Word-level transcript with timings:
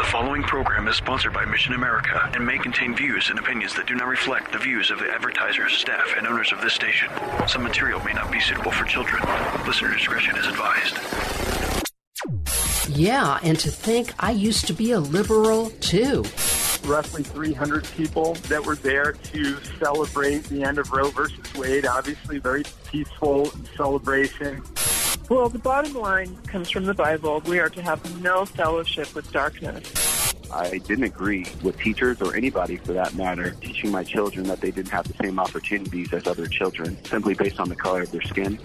The 0.00 0.06
following 0.06 0.42
program 0.42 0.88
is 0.88 0.96
sponsored 0.96 1.34
by 1.34 1.44
Mission 1.44 1.74
America 1.74 2.30
and 2.34 2.46
may 2.46 2.56
contain 2.56 2.96
views 2.96 3.28
and 3.28 3.38
opinions 3.38 3.74
that 3.74 3.86
do 3.86 3.94
not 3.94 4.06
reflect 4.06 4.50
the 4.50 4.58
views 4.58 4.90
of 4.90 4.98
the 4.98 5.10
advertisers, 5.10 5.74
staff, 5.74 6.14
and 6.16 6.26
owners 6.26 6.52
of 6.52 6.62
this 6.62 6.72
station. 6.72 7.10
Some 7.46 7.62
material 7.62 8.02
may 8.02 8.14
not 8.14 8.32
be 8.32 8.40
suitable 8.40 8.70
for 8.70 8.84
children. 8.84 9.22
Listener 9.66 9.92
discretion 9.92 10.36
is 10.36 10.46
advised. 10.46 10.96
Yeah, 12.88 13.38
and 13.42 13.58
to 13.60 13.70
think 13.70 14.14
I 14.18 14.30
used 14.30 14.66
to 14.68 14.72
be 14.72 14.92
a 14.92 15.00
liberal 15.00 15.68
too. 15.80 16.22
Roughly 16.84 17.22
300 17.22 17.84
people 17.96 18.34
that 18.48 18.64
were 18.64 18.76
there 18.76 19.12
to 19.12 19.62
celebrate 19.78 20.44
the 20.44 20.64
end 20.64 20.78
of 20.78 20.90
Roe 20.90 21.10
versus 21.10 21.54
Wade. 21.54 21.84
Obviously, 21.84 22.38
very 22.38 22.64
peaceful 22.86 23.52
celebration. 23.76 24.62
Well, 25.30 25.48
the 25.48 25.60
bottom 25.60 25.94
line 25.94 26.36
comes 26.48 26.70
from 26.70 26.86
the 26.86 26.92
Bible. 26.92 27.40
We 27.46 27.60
are 27.60 27.68
to 27.68 27.82
have 27.82 28.20
no 28.20 28.44
fellowship 28.44 29.14
with 29.14 29.30
darkness. 29.30 30.34
I 30.52 30.78
didn't 30.78 31.04
agree 31.04 31.46
with 31.62 31.78
teachers 31.78 32.20
or 32.20 32.34
anybody 32.34 32.78
for 32.78 32.94
that 32.94 33.14
matter 33.14 33.52
teaching 33.60 33.92
my 33.92 34.02
children 34.02 34.48
that 34.48 34.60
they 34.60 34.72
didn't 34.72 34.90
have 34.90 35.06
the 35.06 35.14
same 35.22 35.38
opportunities 35.38 36.12
as 36.12 36.26
other 36.26 36.48
children 36.48 36.98
simply 37.04 37.34
based 37.34 37.60
on 37.60 37.68
the 37.68 37.76
color 37.76 38.02
of 38.02 38.10
their 38.10 38.22
skin. 38.22 38.58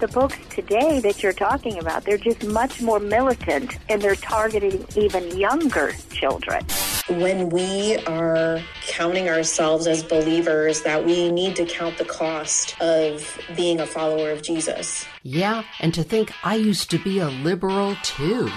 The 0.00 0.10
books 0.12 0.36
today 0.50 0.98
that 0.98 1.22
you're 1.22 1.32
talking 1.32 1.78
about, 1.78 2.04
they're 2.04 2.18
just 2.18 2.44
much 2.44 2.82
more 2.82 2.98
militant 2.98 3.78
and 3.88 4.02
they're 4.02 4.16
targeting 4.16 4.84
even 4.96 5.38
younger 5.38 5.92
children. 6.10 6.64
When 7.08 7.48
we 7.48 7.96
are 8.06 8.60
counting 8.86 9.30
ourselves 9.30 9.86
as 9.86 10.02
believers, 10.02 10.82
that 10.82 11.06
we 11.06 11.30
need 11.30 11.56
to 11.56 11.64
count 11.64 11.96
the 11.96 12.04
cost 12.04 12.78
of 12.82 13.40
being 13.56 13.80
a 13.80 13.86
follower 13.86 14.30
of 14.30 14.42
Jesus. 14.42 15.06
Yeah, 15.22 15.62
and 15.80 15.94
to 15.94 16.02
think 16.02 16.32
I 16.44 16.56
used 16.56 16.90
to 16.90 16.98
be 16.98 17.18
a 17.18 17.28
liberal 17.28 17.96
too. 18.02 18.50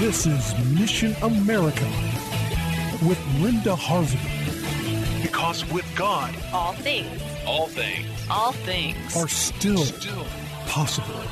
This 0.00 0.26
is 0.26 0.54
Mission 0.78 1.14
America 1.22 1.86
with 3.06 3.24
Linda 3.38 3.76
Harvey. 3.76 4.18
Because 5.22 5.64
with 5.70 5.86
God, 5.94 6.34
all 6.52 6.72
things, 6.72 7.22
all 7.46 7.68
things, 7.68 8.08
all 8.28 8.52
things 8.52 9.16
are 9.16 9.28
still, 9.28 9.84
still 9.84 10.26
possible. 10.66 11.22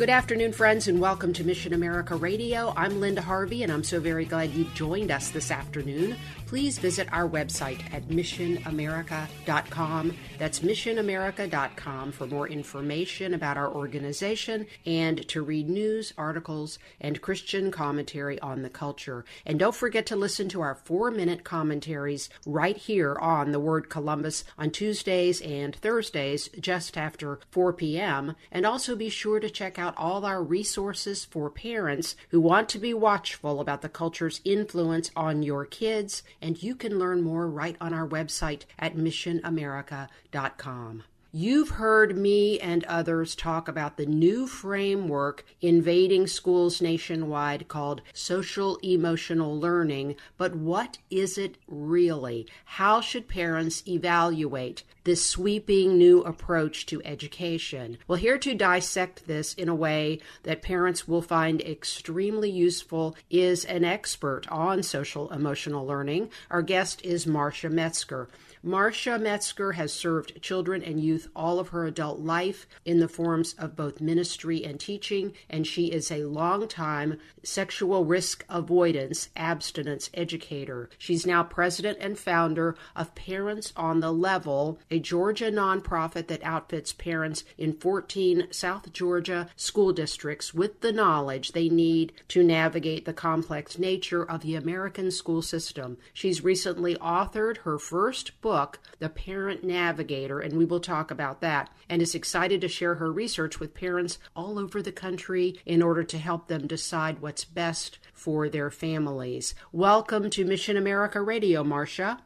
Good 0.00 0.08
afternoon, 0.08 0.54
friends, 0.54 0.88
and 0.88 0.98
welcome 0.98 1.34
to 1.34 1.44
Mission 1.44 1.74
America 1.74 2.16
Radio. 2.16 2.72
I'm 2.74 3.02
Linda 3.02 3.20
Harvey, 3.20 3.62
and 3.62 3.70
I'm 3.70 3.84
so 3.84 4.00
very 4.00 4.24
glad 4.24 4.50
you've 4.52 4.72
joined 4.72 5.10
us 5.10 5.28
this 5.28 5.50
afternoon. 5.50 6.16
Please 6.50 6.80
visit 6.80 7.06
our 7.12 7.28
website 7.28 7.80
at 7.94 8.08
missionamerica.com. 8.08 10.16
That's 10.36 10.58
missionamerica.com 10.58 12.10
for 12.10 12.26
more 12.26 12.48
information 12.48 13.34
about 13.34 13.56
our 13.56 13.72
organization 13.72 14.66
and 14.84 15.28
to 15.28 15.42
read 15.42 15.70
news, 15.70 16.12
articles, 16.18 16.80
and 17.00 17.20
Christian 17.20 17.70
commentary 17.70 18.40
on 18.40 18.62
the 18.62 18.68
culture. 18.68 19.24
And 19.46 19.60
don't 19.60 19.76
forget 19.76 20.06
to 20.06 20.16
listen 20.16 20.48
to 20.48 20.60
our 20.60 20.74
four 20.74 21.12
minute 21.12 21.44
commentaries 21.44 22.28
right 22.44 22.76
here 22.76 23.16
on 23.20 23.52
the 23.52 23.60
Word 23.60 23.88
Columbus 23.88 24.42
on 24.58 24.72
Tuesdays 24.72 25.40
and 25.42 25.76
Thursdays 25.76 26.48
just 26.58 26.98
after 26.98 27.38
4 27.52 27.74
p.m. 27.74 28.34
And 28.50 28.66
also 28.66 28.96
be 28.96 29.08
sure 29.08 29.38
to 29.38 29.48
check 29.48 29.78
out 29.78 29.94
all 29.96 30.24
our 30.24 30.42
resources 30.42 31.24
for 31.24 31.48
parents 31.48 32.16
who 32.30 32.40
want 32.40 32.68
to 32.70 32.80
be 32.80 32.92
watchful 32.92 33.60
about 33.60 33.82
the 33.82 33.88
culture's 33.88 34.40
influence 34.44 35.12
on 35.14 35.44
your 35.44 35.64
kids 35.64 36.24
and 36.42 36.62
you 36.62 36.74
can 36.74 36.98
learn 36.98 37.22
more 37.22 37.48
right 37.48 37.76
on 37.80 37.94
our 37.94 38.06
website 38.06 38.64
at 38.78 38.96
missionamerica.com. 38.96 41.04
You've 41.32 41.68
heard 41.68 42.16
me 42.16 42.58
and 42.58 42.82
others 42.86 43.36
talk 43.36 43.68
about 43.68 43.96
the 43.96 44.04
new 44.04 44.48
framework 44.48 45.44
invading 45.60 46.26
schools 46.26 46.82
nationwide 46.82 47.68
called 47.68 48.02
social 48.12 48.78
emotional 48.82 49.56
learning, 49.56 50.16
but 50.36 50.56
what 50.56 50.98
is 51.08 51.38
it 51.38 51.56
really? 51.68 52.48
How 52.64 53.00
should 53.00 53.28
parents 53.28 53.84
evaluate 53.86 54.82
this 55.04 55.24
sweeping 55.24 55.96
new 55.96 56.20
approach 56.22 56.84
to 56.86 57.00
education? 57.04 57.98
Well, 58.08 58.18
here 58.18 58.38
to 58.38 58.52
dissect 58.52 59.28
this 59.28 59.54
in 59.54 59.68
a 59.68 59.74
way 59.74 60.18
that 60.42 60.62
parents 60.62 61.06
will 61.06 61.22
find 61.22 61.60
extremely 61.60 62.50
useful 62.50 63.14
is 63.30 63.64
an 63.64 63.84
expert 63.84 64.48
on 64.48 64.82
social 64.82 65.30
emotional 65.30 65.86
learning. 65.86 66.30
Our 66.50 66.62
guest 66.62 67.04
is 67.04 67.24
Marsha 67.24 67.70
Metzger. 67.70 68.28
Marsha 68.62 69.18
Metzger 69.18 69.72
has 69.72 69.90
served 69.90 70.42
children 70.42 70.82
and 70.82 71.00
youth 71.00 71.28
all 71.34 71.58
of 71.58 71.68
her 71.68 71.86
adult 71.86 72.20
life 72.20 72.66
in 72.84 73.00
the 73.00 73.08
forms 73.08 73.54
of 73.54 73.74
both 73.74 74.02
ministry 74.02 74.62
and 74.62 74.78
teaching, 74.78 75.32
and 75.48 75.66
she 75.66 75.86
is 75.86 76.10
a 76.10 76.24
long-time 76.24 77.18
sexual 77.42 78.04
risk 78.04 78.44
avoidance 78.50 79.30
abstinence 79.34 80.10
educator. 80.12 80.90
She's 80.98 81.24
now 81.24 81.42
president 81.42 81.96
and 82.02 82.18
founder 82.18 82.76
of 82.94 83.14
Parents 83.14 83.72
on 83.78 84.00
the 84.00 84.12
Level, 84.12 84.78
a 84.90 84.98
Georgia 84.98 85.50
nonprofit 85.50 86.26
that 86.26 86.42
outfits 86.42 86.92
parents 86.92 87.44
in 87.56 87.72
14 87.72 88.48
South 88.50 88.92
Georgia 88.92 89.48
school 89.56 89.94
districts 89.94 90.52
with 90.52 90.82
the 90.82 90.92
knowledge 90.92 91.52
they 91.52 91.70
need 91.70 92.12
to 92.28 92.42
navigate 92.42 93.06
the 93.06 93.14
complex 93.14 93.78
nature 93.78 94.22
of 94.22 94.42
the 94.42 94.54
American 94.54 95.10
school 95.10 95.40
system. 95.40 95.96
She's 96.12 96.44
recently 96.44 96.94
authored 96.96 97.58
her 97.58 97.78
first 97.78 98.38
book 98.42 98.49
book, 98.50 98.80
The 98.98 99.08
Parent 99.08 99.62
Navigator, 99.62 100.40
and 100.40 100.58
we 100.58 100.64
will 100.64 100.80
talk 100.80 101.12
about 101.12 101.40
that, 101.40 101.70
and 101.88 102.02
is 102.02 102.16
excited 102.16 102.60
to 102.62 102.66
share 102.66 102.96
her 102.96 103.12
research 103.12 103.60
with 103.60 103.74
parents 103.74 104.18
all 104.34 104.58
over 104.58 104.82
the 104.82 104.90
country 104.90 105.60
in 105.64 105.80
order 105.80 106.02
to 106.02 106.18
help 106.18 106.48
them 106.48 106.66
decide 106.66 107.20
what's 107.20 107.44
best 107.44 108.00
for 108.12 108.48
their 108.48 108.68
families. 108.68 109.54
Welcome 109.70 110.30
to 110.30 110.44
Mission 110.44 110.76
America 110.76 111.22
Radio, 111.22 111.62
Marsha. 111.62 112.18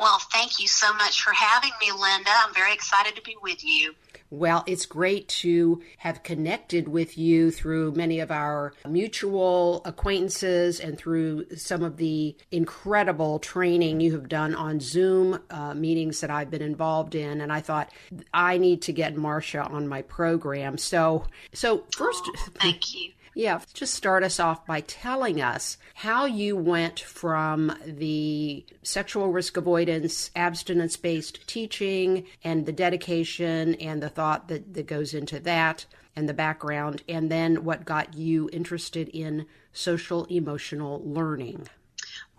Well, 0.00 0.18
thank 0.32 0.58
you 0.58 0.66
so 0.66 0.94
much 0.94 1.22
for 1.22 1.34
having 1.34 1.72
me, 1.78 1.92
Linda. 1.92 2.30
I'm 2.34 2.54
very 2.54 2.72
excited 2.72 3.16
to 3.16 3.22
be 3.22 3.36
with 3.42 3.62
you. 3.62 3.94
Well, 4.30 4.64
it's 4.66 4.86
great 4.86 5.28
to 5.28 5.82
have 5.98 6.22
connected 6.22 6.88
with 6.88 7.18
you 7.18 7.50
through 7.50 7.92
many 7.92 8.20
of 8.20 8.30
our 8.30 8.72
mutual 8.88 9.82
acquaintances 9.84 10.80
and 10.80 10.96
through 10.96 11.54
some 11.54 11.82
of 11.82 11.98
the 11.98 12.34
incredible 12.50 13.40
training 13.40 14.00
you 14.00 14.12
have 14.12 14.30
done 14.30 14.54
on 14.54 14.80
Zoom 14.80 15.38
uh, 15.50 15.74
meetings 15.74 16.20
that 16.20 16.30
I've 16.30 16.50
been 16.50 16.62
involved 16.62 17.14
in. 17.14 17.42
And 17.42 17.52
I 17.52 17.60
thought 17.60 17.92
I 18.32 18.56
need 18.56 18.80
to 18.82 18.92
get 18.92 19.16
Marsha 19.16 19.70
on 19.70 19.86
my 19.86 20.00
program. 20.00 20.78
So, 20.78 21.26
so 21.52 21.84
first, 21.94 22.22
oh, 22.26 22.34
thank 22.54 22.94
you. 22.94 23.10
Yeah, 23.34 23.60
just 23.74 23.94
start 23.94 24.24
us 24.24 24.40
off 24.40 24.66
by 24.66 24.80
telling 24.80 25.40
us 25.40 25.78
how 25.94 26.24
you 26.24 26.56
went 26.56 26.98
from 26.98 27.72
the 27.86 28.64
sexual 28.82 29.28
risk 29.28 29.56
avoidance, 29.56 30.30
abstinence 30.34 30.96
based 30.96 31.46
teaching, 31.46 32.26
and 32.42 32.66
the 32.66 32.72
dedication 32.72 33.74
and 33.76 34.02
the 34.02 34.08
thought 34.08 34.48
that, 34.48 34.74
that 34.74 34.86
goes 34.86 35.14
into 35.14 35.38
that, 35.40 35.86
and 36.16 36.28
the 36.28 36.34
background, 36.34 37.02
and 37.08 37.30
then 37.30 37.64
what 37.64 37.84
got 37.84 38.14
you 38.14 38.50
interested 38.52 39.08
in 39.08 39.46
social 39.72 40.24
emotional 40.24 41.00
learning. 41.04 41.68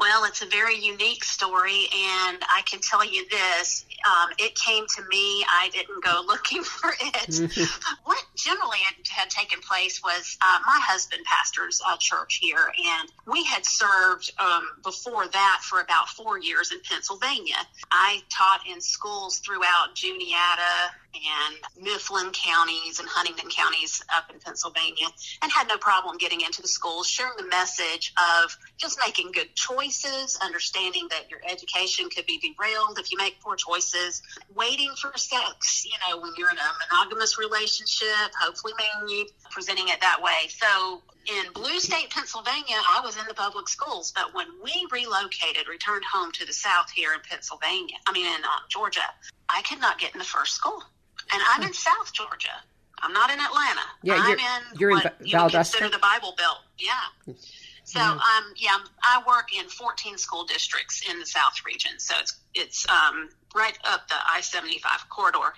Well, 0.01 0.23
it's 0.25 0.41
a 0.41 0.47
very 0.47 0.79
unique 0.79 1.23
story, 1.23 1.85
and 1.93 2.43
I 2.49 2.63
can 2.65 2.79
tell 2.81 3.05
you 3.05 3.23
this 3.29 3.85
um, 4.03 4.31
it 4.39 4.55
came 4.55 4.87
to 4.95 5.03
me. 5.09 5.45
I 5.47 5.69
didn't 5.71 6.03
go 6.03 6.23
looking 6.27 6.63
for 6.63 6.91
it. 6.99 7.69
what 8.03 8.23
generally 8.35 8.79
had, 9.11 9.29
taken 9.29 9.59
place 9.61 10.01
was 10.03 10.37
uh, 10.41 10.59
my 10.65 10.79
husband 10.81 11.23
pastors 11.25 11.81
a 11.87 11.97
church 11.99 12.39
here, 12.41 12.57
and 12.57 13.09
we 13.27 13.43
had 13.43 13.63
served 13.63 14.31
um, 14.39 14.63
before 14.83 15.27
that 15.27 15.59
for 15.61 15.79
about 15.79 16.09
four 16.09 16.39
years 16.39 16.71
in 16.71 16.79
Pennsylvania. 16.81 17.55
I 17.91 18.21
taught 18.29 18.61
in 18.67 18.81
schools 18.81 19.37
throughout 19.37 19.93
Juniata, 19.93 20.91
and 21.13 21.83
Mifflin 21.83 22.31
counties 22.31 22.99
and 22.99 23.07
Huntingdon 23.07 23.49
counties 23.49 24.03
up 24.15 24.31
in 24.31 24.39
Pennsylvania 24.39 25.07
and 25.41 25.51
had 25.51 25.67
no 25.67 25.77
problem 25.77 26.17
getting 26.17 26.41
into 26.41 26.61
the 26.61 26.67
schools, 26.67 27.07
sharing 27.07 27.37
the 27.37 27.47
message 27.47 28.13
of 28.17 28.57
just 28.77 28.99
making 29.05 29.31
good 29.31 29.53
choices, 29.55 30.37
understanding 30.41 31.07
that 31.09 31.29
your 31.29 31.39
education 31.49 32.09
could 32.09 32.25
be 32.25 32.39
derailed 32.39 32.97
if 32.99 33.11
you 33.11 33.17
make 33.17 33.39
poor 33.41 33.55
choices, 33.55 34.21
waiting 34.55 34.91
for 34.99 35.11
sex, 35.17 35.85
you 35.85 35.97
know, 36.07 36.21
when 36.21 36.31
you're 36.37 36.49
in 36.49 36.57
a 36.57 36.71
monogamous 36.89 37.37
relationship, 37.37 38.31
hopefully 38.39 38.73
married, 38.77 39.27
presenting 39.49 39.87
it 39.89 40.01
that 40.01 40.21
way. 40.21 40.47
So 40.49 41.01
in 41.27 41.51
Blue 41.53 41.79
State, 41.79 42.09
Pennsylvania, 42.09 42.77
I 42.77 43.01
was 43.03 43.17
in 43.17 43.25
the 43.27 43.33
public 43.33 43.69
schools, 43.69 44.11
but 44.15 44.33
when 44.33 44.47
we 44.63 44.87
relocated, 44.91 45.67
returned 45.67 46.03
home 46.11 46.31
to 46.33 46.45
the 46.45 46.53
South 46.53 46.89
here 46.89 47.13
in 47.13 47.19
Pennsylvania, 47.29 47.97
I 48.07 48.11
mean 48.11 48.25
in 48.25 48.43
um, 48.43 48.61
Georgia, 48.69 49.01
I 49.47 49.61
could 49.61 49.79
not 49.79 49.99
get 49.99 50.13
in 50.13 50.19
the 50.19 50.25
first 50.25 50.55
school, 50.55 50.83
and 51.33 51.41
I'm 51.49 51.63
in 51.63 51.73
South 51.73 52.13
Georgia. 52.13 52.61
I'm 53.01 53.13
not 53.13 53.31
in 53.31 53.39
Atlanta. 53.39 53.81
Yeah, 54.03 54.15
I'm 54.15 54.29
you're, 54.29 54.37
in 54.37 54.79
you're 54.79 54.91
in 54.91 55.01
you 55.23 55.49
consider 55.49 55.89
the 55.89 55.97
Bible 55.97 56.35
Belt. 56.37 56.59
Yeah. 56.77 57.35
So 57.83 57.99
Mhm. 57.99 58.21
um, 58.21 58.53
yeah, 58.55 58.77
I 59.03 59.21
work 59.27 59.53
in 59.53 59.67
14 59.67 60.17
school 60.17 60.45
districts 60.45 61.01
in 61.09 61.19
the 61.19 61.25
South 61.25 61.65
region. 61.65 61.99
So 61.99 62.15
it's 62.19 62.35
it's 62.53 62.87
um, 62.89 63.29
right 63.55 63.77
up 63.83 64.07
the 64.07 64.15
I-75 64.15 65.09
corridor. 65.09 65.53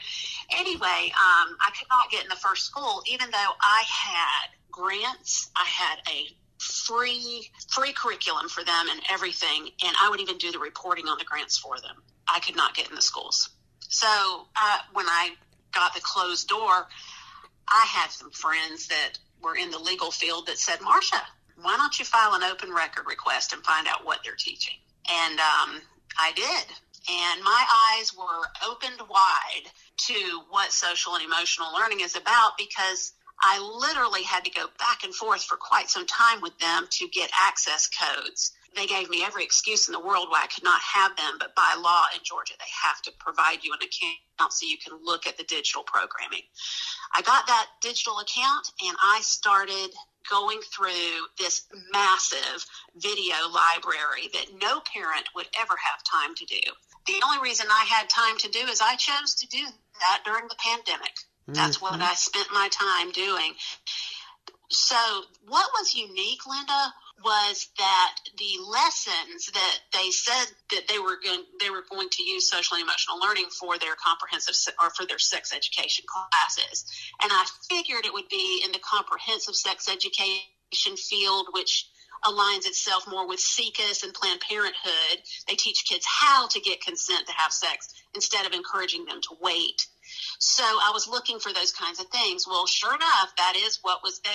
Anyway, 0.52 1.12
um, 1.14 1.58
I 1.60 1.72
could 1.78 1.88
not 1.90 2.10
get 2.10 2.24
in 2.24 2.30
the 2.30 2.36
first 2.38 2.66
school, 2.66 3.04
even 3.08 3.30
though 3.31 3.54
I 3.62 3.84
had 3.88 4.50
grants. 4.72 5.50
I 5.56 5.66
had 5.66 6.00
a 6.10 6.36
free 6.60 7.52
free 7.68 7.92
curriculum 7.94 8.48
for 8.48 8.64
them 8.64 8.88
and 8.90 9.02
everything, 9.10 9.69
and 9.84 9.96
I 10.02 10.10
would 10.10 10.22
even 10.22 10.38
do 10.38 10.52
the 10.52 10.60
reporting 10.60 11.08
on 11.08 11.18
the 11.18 11.26
grants 11.26 11.58
for 11.58 11.80
them. 11.80 12.02
I 12.28 12.40
could 12.40 12.56
not 12.56 12.74
get 12.74 12.90
in 12.90 12.96
the 12.96 13.02
schools. 13.02 13.50
So 13.90 14.08
uh, 14.56 14.80
when 14.94 15.06
I 15.08 15.36
got 15.74 15.94
the 15.94 16.02
closed 16.02 16.48
door, 16.48 16.88
I 17.68 17.86
had 17.88 18.12
some 18.12 18.31
friends 18.31 18.88
that 18.88 19.14
were 19.42 19.56
in 19.56 19.72
the 19.72 19.80
legal 19.80 20.12
field 20.12 20.48
that 20.48 20.58
said, 20.58 20.80
Marsha, 20.80 21.22
why 21.62 21.75
don't 21.78 21.98
you 22.00 22.06
file 22.06 22.34
an 22.34 22.44
open 22.44 22.72
record 22.74 23.06
request 23.08 23.54
and 23.54 23.64
find 23.64 23.88
out 23.88 24.06
what 24.06 24.20
they're 24.24 24.36
teaching? 24.38 24.75
And 25.10 25.40
um, 25.40 25.81
I 26.18 26.31
did. 26.36 26.66
And 27.10 27.44
my 27.44 27.98
eyes 27.98 28.16
were 28.16 28.70
opened 28.70 29.02
wide 29.10 29.70
to 29.98 30.42
what 30.50 30.72
social 30.72 31.16
and 31.16 31.24
emotional 31.24 31.74
learning 31.74 32.00
is 32.00 32.16
about 32.16 32.58
because 32.58 33.14
I 33.42 33.60
literally 33.60 34.24
had 34.24 34.46
to 34.46 34.52
go 34.52 34.68
back 34.80 35.04
and 35.04 35.14
forth 35.14 35.44
for 35.44 35.58
quite 35.58 35.90
some 35.90 36.08
time 36.08 36.40
with 36.42 36.58
them 36.60 36.88
to 36.90 37.08
get 37.10 37.30
access 37.38 37.90
codes. 37.90 38.54
They 38.75 38.88
gave 38.88 39.10
me 39.10 39.24
every 39.24 39.44
excuse 39.44 39.88
in 39.88 39.94
the 39.94 40.00
world 40.00 40.28
why 40.30 40.42
I 40.44 40.48
could 40.48 40.64
not 40.64 40.81
have 40.81 41.16
them, 41.16 41.38
but 41.40 41.56
by 41.56 41.75
law 41.80 42.04
in 42.16 42.22
Georgia, 42.24 42.54
they 42.58 42.72
have 42.84 43.02
to 43.04 43.12
provide 43.20 43.64
you 43.64 43.74
an 43.74 43.80
account 43.86 44.54
so 44.54 44.66
you 44.66 44.78
can 44.78 45.00
look 45.04 45.28
at 45.28 45.38
the 45.38 45.44
digital 45.44 45.84
programming. 45.84 46.42
I 47.14 47.22
got 47.22 47.48
that 47.48 47.68
digital 47.81 48.20
account 48.20 48.72
and 48.86 48.98
I 49.02 49.20
started 49.22 49.94
going 50.30 50.60
through 50.62 51.28
this 51.38 51.68
massive 51.92 52.66
video 52.96 53.36
library 53.54 54.30
that 54.34 54.48
no 54.62 54.81
parent 54.81 55.28
would 55.36 55.48
ever 55.60 55.76
have 55.78 56.04
time 56.04 56.34
to 56.36 56.46
do. 56.46 56.62
The 57.06 57.22
only 57.26 57.40
reason 57.42 57.68
I 57.69 57.86
had 57.88 58.10
time 58.10 58.38
to 58.40 58.50
do 58.50 58.60
is 58.68 58.81
I 58.81 58.96
chose 58.96 59.36
to 59.36 59.48
do 59.48 59.64
that 60.00 60.22
during 60.26 60.48
the 60.48 60.56
pandemic. 60.58 61.14
That's 61.48 61.78
mm-hmm. 61.78 61.98
what 61.98 62.02
I 62.02 62.14
spent 62.14 62.48
my 62.54 62.69
time 62.72 63.12
doing. 63.12 63.54
So, 64.74 64.98
what 65.48 65.70
was 65.78 65.94
unique, 65.94 66.48
Linda, 66.48 66.94
was 67.24 67.70
that 67.78 68.16
the 68.38 68.58
lessons 68.68 69.52
that 69.54 69.78
they 69.94 70.10
said 70.10 70.46
that 70.72 70.88
they 70.88 70.98
were 70.98 71.18
going 71.24 71.44
they 71.62 71.70
were 71.70 71.84
going 71.90 72.10
to 72.10 72.24
use 72.24 72.50
social 72.50 72.75
and 72.75 72.84
emotional 72.84 73.20
learning 73.20 73.50
for 73.60 73.78
their 73.78 73.96
comprehensive 73.96 74.56
or 74.81 74.90
for 74.90 75.06
their 75.06 75.20
sex 75.20 75.54
education 75.54 76.06
classes, 76.08 76.86
and 77.22 77.31
I 77.31 77.46
figured 77.70 78.06
it 78.06 78.14
would 78.14 78.30
be 78.30 78.64
in 78.66 78.72
the 78.72 78.80
comprehensive 78.80 79.56
sex 79.56 79.88
education 79.88 80.98
field, 80.98 81.48
which 81.52 81.86
aligns 82.26 82.66
itself 82.66 83.06
more 83.08 83.28
with 83.28 83.40
SIECUS 83.40 84.04
and 84.04 84.14
Planned 84.14 84.42
Parenthood. 84.42 85.22
They 85.48 85.56
teach 85.56 85.86
kids 85.86 86.06
how 86.08 86.48
to 86.48 86.60
get 86.60 86.81
consent 86.81 87.28
to 87.28 87.34
have 87.34 87.52
sex 87.52 87.94
instead 88.16 88.46
of 88.46 88.54
encouraging 88.54 89.06
them 89.06 89.22
to 89.22 89.38
wait. 89.40 89.88
So 90.39 90.63
I 90.63 90.92
was 90.94 91.07
looking 91.07 91.39
for 91.39 91.54
those 91.54 91.71
kinds 91.71 92.00
of 92.00 92.07
things. 92.07 92.48
Well, 92.48 92.65
sure 92.65 92.94
enough, 92.94 93.33
that 93.38 93.54
is 93.56 93.80
what 93.81 94.04
was 94.04 94.19
there. 94.19 94.33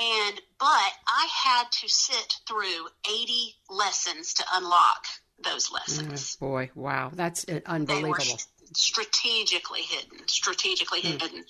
And, 0.00 0.40
but 0.58 0.66
I 0.66 1.28
had 1.44 1.64
to 1.70 1.88
sit 1.88 2.34
through 2.46 2.88
80 3.08 3.54
lessons 3.68 4.34
to 4.34 4.44
unlock 4.54 5.06
those 5.42 5.70
lessons. 5.72 6.36
Oh, 6.40 6.46
boy, 6.46 6.70
wow, 6.74 7.10
that's 7.14 7.46
uh, 7.48 7.60
unbelievable. 7.66 8.38
Strategically 8.72 9.82
hidden, 9.82 10.26
strategically 10.28 11.00
Hmm. 11.00 11.18
hidden. 11.18 11.44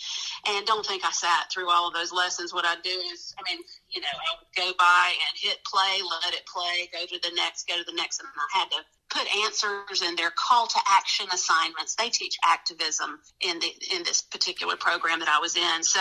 And 0.47 0.67
don't 0.67 0.87
think 0.87 1.05
I 1.05 1.11
sat 1.11 1.51
through 1.53 1.71
all 1.71 1.89
of 1.89 1.95
those 1.95 2.13
lessons. 2.13 2.53
What 2.53 2.65
I 2.65 2.77
do 2.77 2.91
is, 3.13 3.35
I 3.39 3.43
mean, 3.51 3.63
you 3.91 4.01
know, 4.01 4.09
I 4.09 4.37
would 4.39 4.55
go 4.57 4.73
by 4.79 5.15
and 5.29 5.39
hit 5.39 5.65
play, 5.65 6.01
let 6.03 6.35
it 6.35 6.47
play, 6.47 6.89
go 6.93 7.05
to 7.05 7.19
the 7.19 7.35
next, 7.35 7.67
go 7.69 7.77
to 7.77 7.85
the 7.85 7.93
next, 7.93 8.21
and 8.21 8.29
I 8.29 8.59
had 8.59 8.71
to 8.71 8.85
put 9.11 9.27
answers 9.45 10.03
in 10.03 10.15
their 10.17 10.31
call 10.31 10.67
to 10.69 10.81
action 10.89 11.27
assignments. 11.33 11.97
They 11.97 12.11
teach 12.11 12.37
activism 12.45 13.21
in 13.41 13.59
the 13.59 13.73
in 13.95 14.05
this 14.05 14.23
particular 14.23 14.77
program 14.77 15.19
that 15.21 15.29
I 15.29 15.41
was 15.41 15.57
in. 15.57 15.83
So 15.83 16.01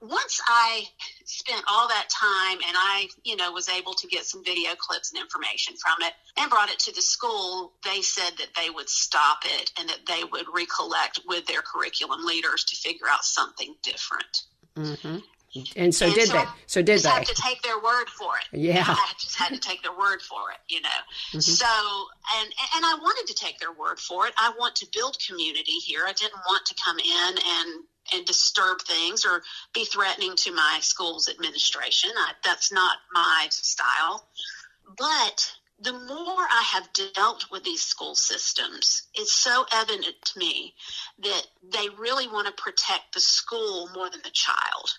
once 0.00 0.40
I 0.46 0.84
spent 1.24 1.62
all 1.68 1.88
that 1.88 2.08
time 2.10 2.58
and 2.66 2.76
I, 2.76 3.08
you 3.24 3.36
know, 3.36 3.52
was 3.52 3.68
able 3.68 3.94
to 3.94 4.06
get 4.06 4.24
some 4.24 4.44
video 4.44 4.70
clips 4.78 5.12
and 5.12 5.20
information 5.20 5.74
from 5.76 5.96
it 6.06 6.12
and 6.36 6.50
brought 6.50 6.70
it 6.70 6.78
to 6.80 6.92
the 6.94 7.02
school, 7.02 7.72
they 7.84 8.02
said 8.02 8.32
that 8.38 8.48
they 8.56 8.70
would 8.70 8.88
stop 8.88 9.38
it 9.44 9.72
and 9.78 9.88
that 9.88 10.00
they 10.06 10.22
would 10.24 10.46
recollect 10.54 11.20
with 11.26 11.46
their 11.46 11.62
curriculum 11.62 12.24
leaders 12.24 12.64
to 12.64 12.76
figure 12.76 13.06
out 13.10 13.24
something 13.24 13.74
different. 13.82 14.42
hmm 14.76 15.18
And 15.76 15.94
so 15.94 16.06
And 16.06 16.14
did 16.14 16.28
so 16.28 16.34
they? 16.34 16.44
So 16.66 16.82
did 16.82 16.92
just 16.94 17.04
they? 17.04 17.10
have 17.10 17.24
to 17.24 17.34
take 17.34 17.62
their 17.62 17.78
word 17.80 18.08
for 18.10 18.32
it. 18.36 18.58
Yeah. 18.58 18.84
I 18.86 19.12
just 19.18 19.36
had 19.36 19.54
to 19.54 19.58
take 19.60 19.82
their 19.82 19.96
word 19.96 20.20
for 20.20 20.50
it, 20.52 20.58
you 20.68 20.82
know. 20.82 21.00
Mhm. 21.32 21.42
So, 21.42 21.66
and 22.36 22.48
and 22.74 22.84
I 22.84 22.94
wanted 23.00 23.26
to 23.28 23.34
take 23.34 23.58
their 23.58 23.72
word 23.72 23.98
for 23.98 24.26
it. 24.26 24.34
I 24.36 24.50
want 24.58 24.76
to 24.76 24.86
build 24.92 25.16
community 25.26 25.78
here. 25.84 26.04
I 26.06 26.12
didn't 26.12 26.40
want 26.46 26.66
to 26.66 26.74
come 26.84 26.98
in 26.98 27.38
and 27.38 27.84
and 28.12 28.24
disturb 28.26 28.80
things 28.82 29.24
or 29.24 29.42
be 29.72 29.84
threatening 29.84 30.34
to 30.36 30.52
my 30.52 30.78
school's 30.82 31.28
administration. 31.28 32.10
I, 32.16 32.32
that's 32.44 32.72
not 32.72 32.98
my 33.12 33.48
style. 33.50 34.26
But 34.96 35.52
the 35.78 35.92
more 35.92 36.46
I 36.50 36.62
have 36.72 36.88
dealt 37.14 37.46
with 37.50 37.64
these 37.64 37.82
school 37.82 38.14
systems, 38.14 39.02
it's 39.14 39.32
so 39.32 39.66
evident 39.72 40.14
to 40.24 40.38
me 40.38 40.74
that 41.22 41.46
they 41.62 41.88
really 41.98 42.26
want 42.28 42.46
to 42.46 42.62
protect 42.62 43.12
the 43.12 43.20
school 43.20 43.88
more 43.94 44.08
than 44.08 44.20
the 44.24 44.30
child. 44.30 44.98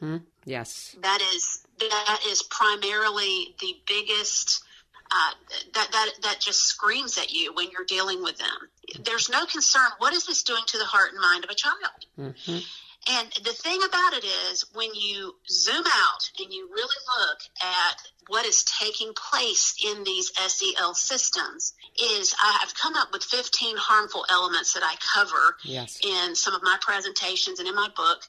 hmm 0.00 0.16
Yes. 0.44 0.96
That 1.00 1.20
is 1.34 1.60
that 1.78 2.20
is 2.26 2.42
primarily 2.42 3.54
the 3.60 3.74
biggest. 3.86 4.62
Uh, 5.10 5.32
that 5.74 5.88
that 5.92 6.10
that 6.22 6.40
just 6.40 6.60
screams 6.60 7.16
at 7.16 7.32
you 7.32 7.54
when 7.54 7.70
you're 7.70 7.84
dealing 7.86 8.22
with 8.22 8.36
them. 8.36 8.68
There's 9.04 9.30
no 9.30 9.46
concern. 9.46 9.88
What 9.98 10.12
is 10.12 10.26
this 10.26 10.42
doing 10.42 10.62
to 10.66 10.78
the 10.78 10.84
heart 10.84 11.12
and 11.12 11.20
mind 11.20 11.44
of 11.44 11.50
a 11.50 11.54
child? 11.54 12.04
hmm 12.16 12.58
And 13.08 13.32
the 13.42 13.52
thing 13.54 13.80
about 13.88 14.12
it 14.12 14.24
is, 14.24 14.66
when 14.74 14.90
you 14.94 15.34
zoom 15.48 15.84
out 15.86 16.30
and 16.38 16.52
you 16.52 16.68
really 16.70 17.00
look 17.18 17.38
at 17.62 17.96
what 18.26 18.44
is 18.44 18.64
taking 18.64 19.12
place 19.14 19.74
in 19.82 20.04
these 20.04 20.30
SEL 20.36 20.94
systems, 20.94 21.72
is 22.02 22.34
I 22.42 22.58
have 22.60 22.74
come 22.74 22.94
up 22.96 23.08
with 23.12 23.24
15 23.24 23.76
harmful 23.78 24.26
elements 24.28 24.74
that 24.74 24.82
I 24.82 24.96
cover 25.14 25.56
Yes. 25.64 25.98
in 26.02 26.34
some 26.34 26.54
of 26.54 26.62
my 26.62 26.76
presentations 26.82 27.58
and 27.60 27.68
in 27.68 27.74
my 27.74 27.88
book. 27.96 28.24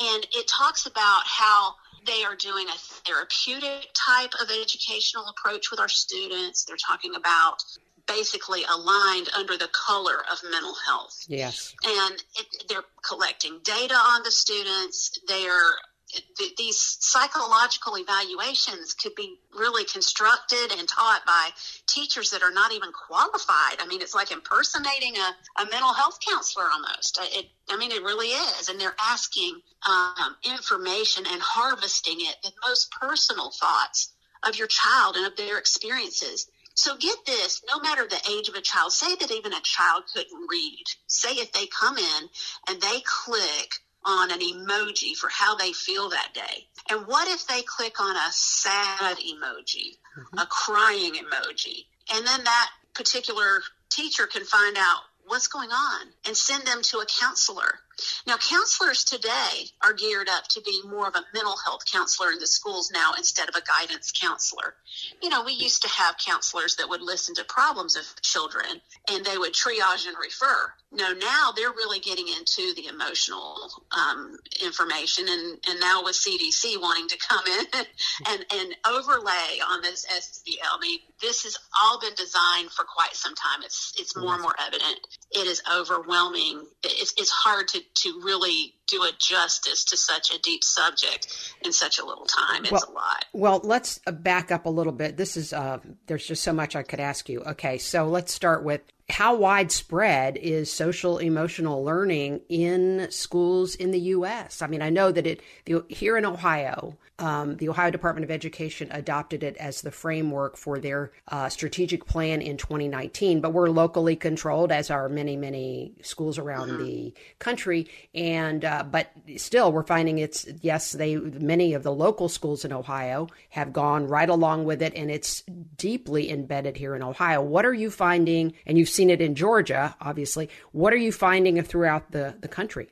And 0.00 0.26
it 0.34 0.48
talks 0.48 0.86
about 0.86 1.22
how 1.24 1.76
they 2.06 2.24
are 2.24 2.36
doing 2.36 2.66
a 2.68 2.78
therapeutic 2.78 3.88
type 3.94 4.32
of 4.40 4.48
educational 4.50 5.26
approach 5.28 5.70
with 5.70 5.80
our 5.80 5.88
students. 5.88 6.64
They're 6.64 6.76
talking 6.76 7.14
about 7.14 7.62
basically 8.06 8.62
aligned 8.72 9.28
under 9.36 9.56
the 9.56 9.68
color 9.72 10.18
of 10.30 10.38
mental 10.48 10.74
health 10.86 11.24
Yes. 11.28 11.74
and 11.84 12.14
it, 12.36 12.64
they're 12.68 12.84
collecting 13.06 13.58
data 13.64 13.94
on 13.94 14.22
the 14.22 14.30
students. 14.30 15.18
They're 15.26 15.72
th- 16.08 16.56
these 16.56 16.96
psychological 17.00 17.96
evaluations 17.98 18.94
could 18.94 19.14
be 19.14 19.38
really 19.56 19.84
constructed 19.84 20.72
and 20.78 20.88
taught 20.88 21.22
by 21.26 21.50
teachers 21.86 22.30
that 22.30 22.42
are 22.42 22.50
not 22.50 22.72
even 22.72 22.90
qualified. 22.92 23.80
I 23.80 23.86
mean, 23.86 24.02
it's 24.02 24.14
like 24.14 24.30
impersonating 24.30 25.14
a, 25.16 25.62
a 25.62 25.66
mental 25.70 25.92
health 25.92 26.18
counselor 26.26 26.66
almost. 26.72 27.18
It, 27.22 27.46
I 27.70 27.76
mean, 27.76 27.92
it 27.92 28.02
really 28.02 28.28
is. 28.28 28.68
And 28.68 28.80
they're 28.80 28.96
asking 29.00 29.60
um, 29.88 30.36
information 30.44 31.24
and 31.30 31.40
harvesting 31.40 32.18
it, 32.20 32.36
the 32.42 32.52
most 32.66 32.90
personal 32.92 33.50
thoughts 33.50 34.12
of 34.42 34.56
your 34.56 34.68
child 34.68 35.16
and 35.16 35.26
of 35.26 35.36
their 35.36 35.58
experiences. 35.58 36.46
So 36.74 36.96
get 36.98 37.16
this, 37.24 37.62
no 37.66 37.80
matter 37.80 38.06
the 38.06 38.20
age 38.30 38.50
of 38.50 38.54
a 38.54 38.60
child, 38.60 38.92
say 38.92 39.14
that 39.16 39.30
even 39.30 39.54
a 39.54 39.60
child 39.62 40.04
couldn't 40.12 40.46
read. 40.50 40.84
Say 41.06 41.30
if 41.30 41.50
they 41.52 41.66
come 41.66 41.96
in 41.96 42.28
and 42.68 42.80
they 42.80 43.00
click 43.02 43.80
on 44.06 44.30
an 44.30 44.38
emoji 44.38 45.16
for 45.16 45.28
how 45.28 45.56
they 45.56 45.72
feel 45.72 46.10
that 46.10 46.32
day. 46.32 46.68
And 46.88 47.06
what 47.06 47.28
if 47.28 47.46
they 47.46 47.62
click 47.62 48.00
on 48.00 48.16
a 48.16 48.28
sad 48.30 49.18
emoji, 49.18 49.98
mm-hmm. 50.16 50.38
a 50.38 50.46
crying 50.46 51.14
emoji? 51.14 51.86
And 52.14 52.26
then 52.26 52.44
that 52.44 52.70
particular 52.94 53.62
teacher 53.90 54.26
can 54.26 54.44
find 54.44 54.76
out 54.78 55.00
what's 55.26 55.48
going 55.48 55.70
on 55.70 56.06
and 56.26 56.36
send 56.36 56.64
them 56.66 56.82
to 56.82 56.98
a 56.98 57.06
counselor 57.20 57.80
Now, 58.26 58.36
counselors 58.36 59.04
today 59.04 59.70
are 59.82 59.92
geared 59.92 60.28
up 60.28 60.48
to 60.48 60.60
be 60.60 60.82
more 60.86 61.08
of 61.08 61.14
a 61.14 61.24
mental 61.32 61.56
health 61.64 61.82
counselor 61.90 62.30
in 62.30 62.38
the 62.38 62.46
schools 62.46 62.90
now 62.92 63.12
instead 63.16 63.48
of 63.48 63.54
a 63.54 63.62
guidance 63.62 64.12
counselor. 64.12 64.74
You 65.22 65.28
know, 65.28 65.44
we 65.44 65.52
used 65.52 65.82
to 65.82 65.88
have 65.88 66.16
counselors 66.18 66.76
that 66.76 66.88
would 66.88 67.02
listen 67.02 67.34
to 67.36 67.44
problems 67.44 67.96
of 67.96 68.04
children 68.22 68.80
and 69.10 69.24
they 69.24 69.38
would 69.38 69.54
triage 69.54 70.06
and 70.06 70.16
refer. 70.20 70.72
No, 70.92 71.12
now 71.12 71.52
they're 71.54 71.70
really 71.70 71.98
getting 71.98 72.28
into 72.28 72.72
the 72.74 72.86
emotional 72.86 73.70
um, 73.90 74.38
information, 74.64 75.26
and, 75.28 75.58
and 75.68 75.80
now 75.80 76.04
with 76.04 76.14
CDC 76.14 76.80
wanting 76.80 77.08
to 77.08 77.18
come 77.18 77.44
in 77.46 77.66
and, 78.28 78.46
and 78.54 78.74
overlay 78.86 79.60
on 79.68 79.82
this 79.82 80.06
SEL, 80.08 80.54
I 80.72 80.78
mean, 80.80 81.00
this 81.20 81.42
has 81.42 81.58
all 81.82 82.00
been 82.00 82.14
designed 82.14 82.70
for 82.70 82.84
quite 82.84 83.14
some 83.14 83.34
time. 83.34 83.62
It's 83.64 83.92
it's 83.98 84.16
more 84.16 84.34
and 84.34 84.42
more 84.42 84.54
evident. 84.64 85.00
It 85.32 85.46
is 85.46 85.62
overwhelming. 85.70 86.64
It's, 86.84 87.14
it's 87.16 87.30
hard 87.30 87.68
to, 87.68 87.80
to 87.94 88.20
really 88.24 88.75
do 88.86 89.02
a 89.02 89.10
justice 89.18 89.84
to 89.84 89.96
such 89.96 90.34
a 90.34 90.38
deep 90.40 90.62
subject 90.62 91.54
in 91.64 91.72
such 91.72 91.98
a 91.98 92.04
little 92.04 92.26
time. 92.26 92.64
It's 92.64 92.72
well, 92.72 92.84
a 92.88 92.92
lot. 92.92 93.24
Well, 93.32 93.60
let's 93.64 94.00
uh, 94.06 94.12
back 94.12 94.50
up 94.50 94.66
a 94.66 94.70
little 94.70 94.92
bit. 94.92 95.16
This 95.16 95.36
is 95.36 95.52
uh, 95.52 95.78
there's 96.06 96.26
just 96.26 96.42
so 96.42 96.52
much 96.52 96.76
I 96.76 96.82
could 96.82 97.00
ask 97.00 97.28
you. 97.28 97.42
Okay, 97.42 97.78
so 97.78 98.06
let's 98.06 98.32
start 98.32 98.62
with 98.62 98.82
how 99.08 99.36
widespread 99.36 100.36
is 100.36 100.72
social 100.72 101.18
emotional 101.18 101.84
learning 101.84 102.40
in 102.48 103.06
schools 103.10 103.76
in 103.76 103.92
the 103.92 104.00
U.S.? 104.00 104.62
I 104.62 104.66
mean, 104.66 104.82
I 104.82 104.90
know 104.90 105.12
that 105.12 105.26
it 105.26 105.40
here 105.88 106.16
in 106.16 106.24
Ohio, 106.24 106.96
um, 107.20 107.56
the 107.56 107.68
Ohio 107.68 107.90
Department 107.90 108.24
of 108.24 108.30
Education 108.32 108.88
adopted 108.90 109.44
it 109.44 109.56
as 109.58 109.80
the 109.80 109.92
framework 109.92 110.56
for 110.56 110.78
their 110.78 111.12
uh, 111.28 111.48
strategic 111.48 112.04
plan 112.04 112.42
in 112.42 112.56
2019. 112.56 113.40
But 113.40 113.52
we're 113.52 113.70
locally 113.70 114.16
controlled, 114.16 114.72
as 114.72 114.90
are 114.90 115.08
many, 115.08 115.36
many 115.36 115.92
schools 116.02 116.36
around 116.36 116.70
mm-hmm. 116.70 116.84
the 116.84 117.14
country. 117.38 117.86
And 118.14 118.64
uh, 118.64 118.75
but 118.82 119.10
still, 119.36 119.72
we're 119.72 119.82
finding 119.82 120.18
it's 120.18 120.46
yes, 120.60 120.92
they 120.92 121.16
many 121.16 121.74
of 121.74 121.82
the 121.82 121.92
local 121.92 122.28
schools 122.28 122.64
in 122.64 122.72
Ohio 122.72 123.28
have 123.50 123.72
gone 123.72 124.06
right 124.06 124.28
along 124.28 124.64
with 124.64 124.82
it, 124.82 124.94
and 124.94 125.10
it's 125.10 125.42
deeply 125.76 126.30
embedded 126.30 126.76
here 126.76 126.94
in 126.94 127.02
Ohio. 127.02 127.42
What 127.42 127.64
are 127.64 127.74
you 127.74 127.90
finding? 127.90 128.54
And 128.66 128.78
you've 128.78 128.88
seen 128.88 129.10
it 129.10 129.20
in 129.20 129.34
Georgia, 129.34 129.96
obviously. 130.00 130.48
What 130.72 130.92
are 130.92 130.98
you 130.98 131.12
finding 131.12 131.60
throughout 131.62 132.12
the 132.12 132.34
the 132.40 132.48
country? 132.48 132.88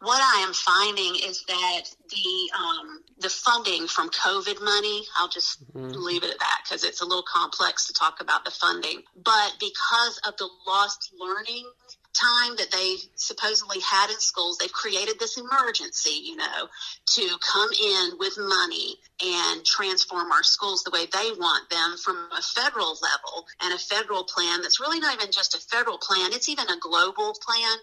what 0.00 0.20
I 0.20 0.44
am 0.46 0.54
finding 0.54 1.28
is 1.28 1.44
that 1.46 1.82
the 2.08 2.58
um, 2.58 3.00
the 3.18 3.28
funding 3.28 3.86
from 3.86 4.08
COVID 4.10 4.62
money, 4.62 5.04
I'll 5.18 5.28
just 5.28 5.62
mm-hmm. 5.74 5.90
leave 5.90 6.24
it 6.24 6.30
at 6.30 6.38
that 6.38 6.60
because 6.64 6.84
it's 6.84 7.02
a 7.02 7.04
little 7.04 7.24
complex 7.30 7.86
to 7.88 7.92
talk 7.92 8.20
about 8.20 8.44
the 8.44 8.50
funding. 8.50 9.02
But 9.22 9.56
because 9.60 10.20
of 10.26 10.36
the 10.38 10.48
lost 10.66 11.12
learning 11.18 11.70
time 12.14 12.56
that 12.56 12.70
they 12.70 12.96
supposedly 13.14 13.78
had 13.80 14.10
in 14.10 14.18
schools, 14.20 14.58
they've 14.58 14.72
created 14.72 15.18
this 15.18 15.38
emergency, 15.38 16.20
you 16.22 16.36
know, 16.36 16.68
to 17.06 17.28
come 17.40 17.70
in 17.72 18.18
with 18.18 18.36
money 18.38 18.96
and 19.22 19.64
transform 19.64 20.32
our 20.32 20.42
schools 20.42 20.82
the 20.82 20.90
way 20.90 21.06
they 21.06 21.30
want 21.38 21.68
them 21.70 21.96
from 22.02 22.16
a 22.36 22.42
federal 22.42 22.98
level 23.02 23.46
and 23.62 23.74
a 23.74 23.78
federal 23.78 24.24
plan 24.24 24.62
that's 24.62 24.80
really 24.80 25.00
not 25.00 25.14
even 25.14 25.32
just 25.32 25.54
a 25.54 25.58
federal 25.58 25.98
plan, 25.98 26.32
it's 26.32 26.48
even 26.48 26.68
a 26.68 26.78
global 26.80 27.34
plan. 27.40 27.76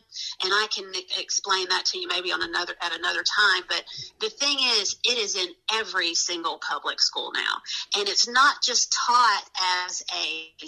And 0.44 0.52
I 0.54 0.68
can 0.74 0.92
explain 1.20 1.70
that 1.70 1.86
to 1.86 2.00
you 2.00 2.08
maybe 2.08 2.32
on 2.32 2.42
another 2.42 2.74
at 2.82 2.96
another 2.96 3.24
time. 3.24 3.64
But 3.68 3.84
the 4.20 4.30
thing 4.30 4.58
is, 4.80 4.96
it 5.04 5.18
is 5.18 5.36
in 5.36 5.50
every 5.74 6.14
single 6.16 6.60
public 6.60 7.00
school 7.00 7.32
now. 7.34 8.00
And 8.00 8.08
it's 8.08 8.28
not 8.28 8.64
just 8.64 8.94
taught 8.94 9.44
as 9.88 10.04
a 10.14 10.66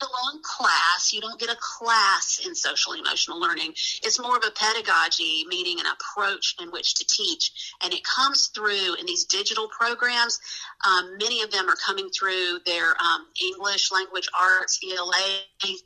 standalone 0.00 0.42
class. 0.42 1.12
You 1.12 1.20
don't 1.20 1.38
get 1.38 1.50
a 1.50 1.56
class 1.60 2.40
in 2.44 2.54
social 2.54 2.92
emotional 2.92 3.40
learning. 3.40 3.72
It's 4.02 4.20
more 4.20 4.36
of 4.36 4.44
a 4.46 4.50
pedagogy, 4.50 5.44
meaning 5.48 5.78
an 5.80 5.86
approach 5.86 6.56
in 6.60 6.70
which 6.70 6.94
to 6.94 7.06
teach. 7.06 7.74
And 7.82 7.92
it 7.92 8.00
comes 8.04 8.46
through 8.54 8.96
in 8.98 9.06
these 9.06 9.24
digital 9.24 9.68
programs. 9.68 10.40
Um, 10.86 11.18
many 11.18 11.42
of 11.42 11.50
them 11.50 11.68
are 11.68 11.76
coming 11.76 12.10
through 12.10 12.60
their 12.66 12.90
um, 13.00 13.26
English 13.42 13.92
language 13.92 14.28
arts, 14.38 14.80
ELA 14.84 15.40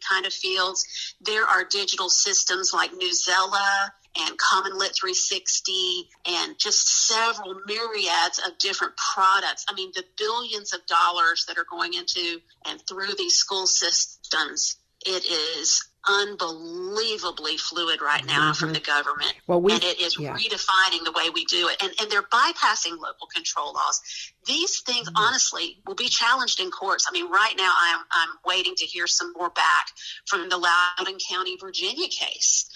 kind 0.09 0.27
of 0.27 0.33
fields. 0.33 1.15
There 1.21 1.45
are 1.45 1.65
digital 1.65 2.09
systems 2.09 2.73
like 2.73 2.93
Newsela 2.93 3.91
and 4.19 4.39
Common 4.39 4.79
Lit 4.79 4.95
360 4.95 6.09
and 6.27 6.59
just 6.59 7.07
several 7.09 7.61
myriads 7.67 8.41
of 8.47 8.59
different 8.59 8.95
products. 8.97 9.67
I 9.69 9.75
mean, 9.75 9.91
the 9.95 10.05
billions 10.17 10.73
of 10.73 10.87
dollars 10.87 11.47
that 11.49 11.59
are 11.59 11.67
going 11.69 11.95
into 11.95 12.41
and 12.67 12.81
through 12.89 13.15
these 13.19 13.35
school 13.35 13.67
systems, 13.67 14.77
it 15.05 15.25
is 15.25 15.89
unbelievably 16.07 17.57
fluid 17.57 18.03
right 18.03 18.25
now 18.27 18.53
mm-hmm. 18.53 18.53
from 18.53 18.73
the 18.73 18.81
government. 18.81 19.33
Well, 19.47 19.61
we, 19.61 19.73
and 19.73 19.83
it 19.83 20.01
is 20.01 20.19
yeah. 20.19 20.35
redefining 20.35 21.03
the 21.05 21.13
way 21.17 21.31
we 21.31 21.47
do 21.47 21.69
it. 21.69 21.83
And, 21.83 21.93
and 22.01 22.11
they're 22.11 22.23
bypassing 22.23 22.93
local 22.93 23.27
control 23.35 23.73
laws. 23.73 24.03
These 24.47 24.81
things, 24.81 25.09
mm-hmm. 25.09 25.17
honestly, 25.17 25.79
will 25.87 25.95
be 25.95 26.09
challenged 26.09 26.61
in 26.61 26.71
courts. 26.71 27.07
I 27.09 27.13
mean, 27.13 27.31
right 27.31 27.55
now 27.57 27.73
I'm, 27.81 28.01
I'm 28.11 28.29
waiting 28.45 28.75
to 28.77 28.85
hear 28.85 29.07
some 29.07 29.33
more 29.37 29.51
back 29.51 29.87
from 30.27 30.49
the 30.51 30.59
Loudoun 30.59 31.19
County, 31.31 31.57
Virginia 31.59 32.09
case 32.09 32.69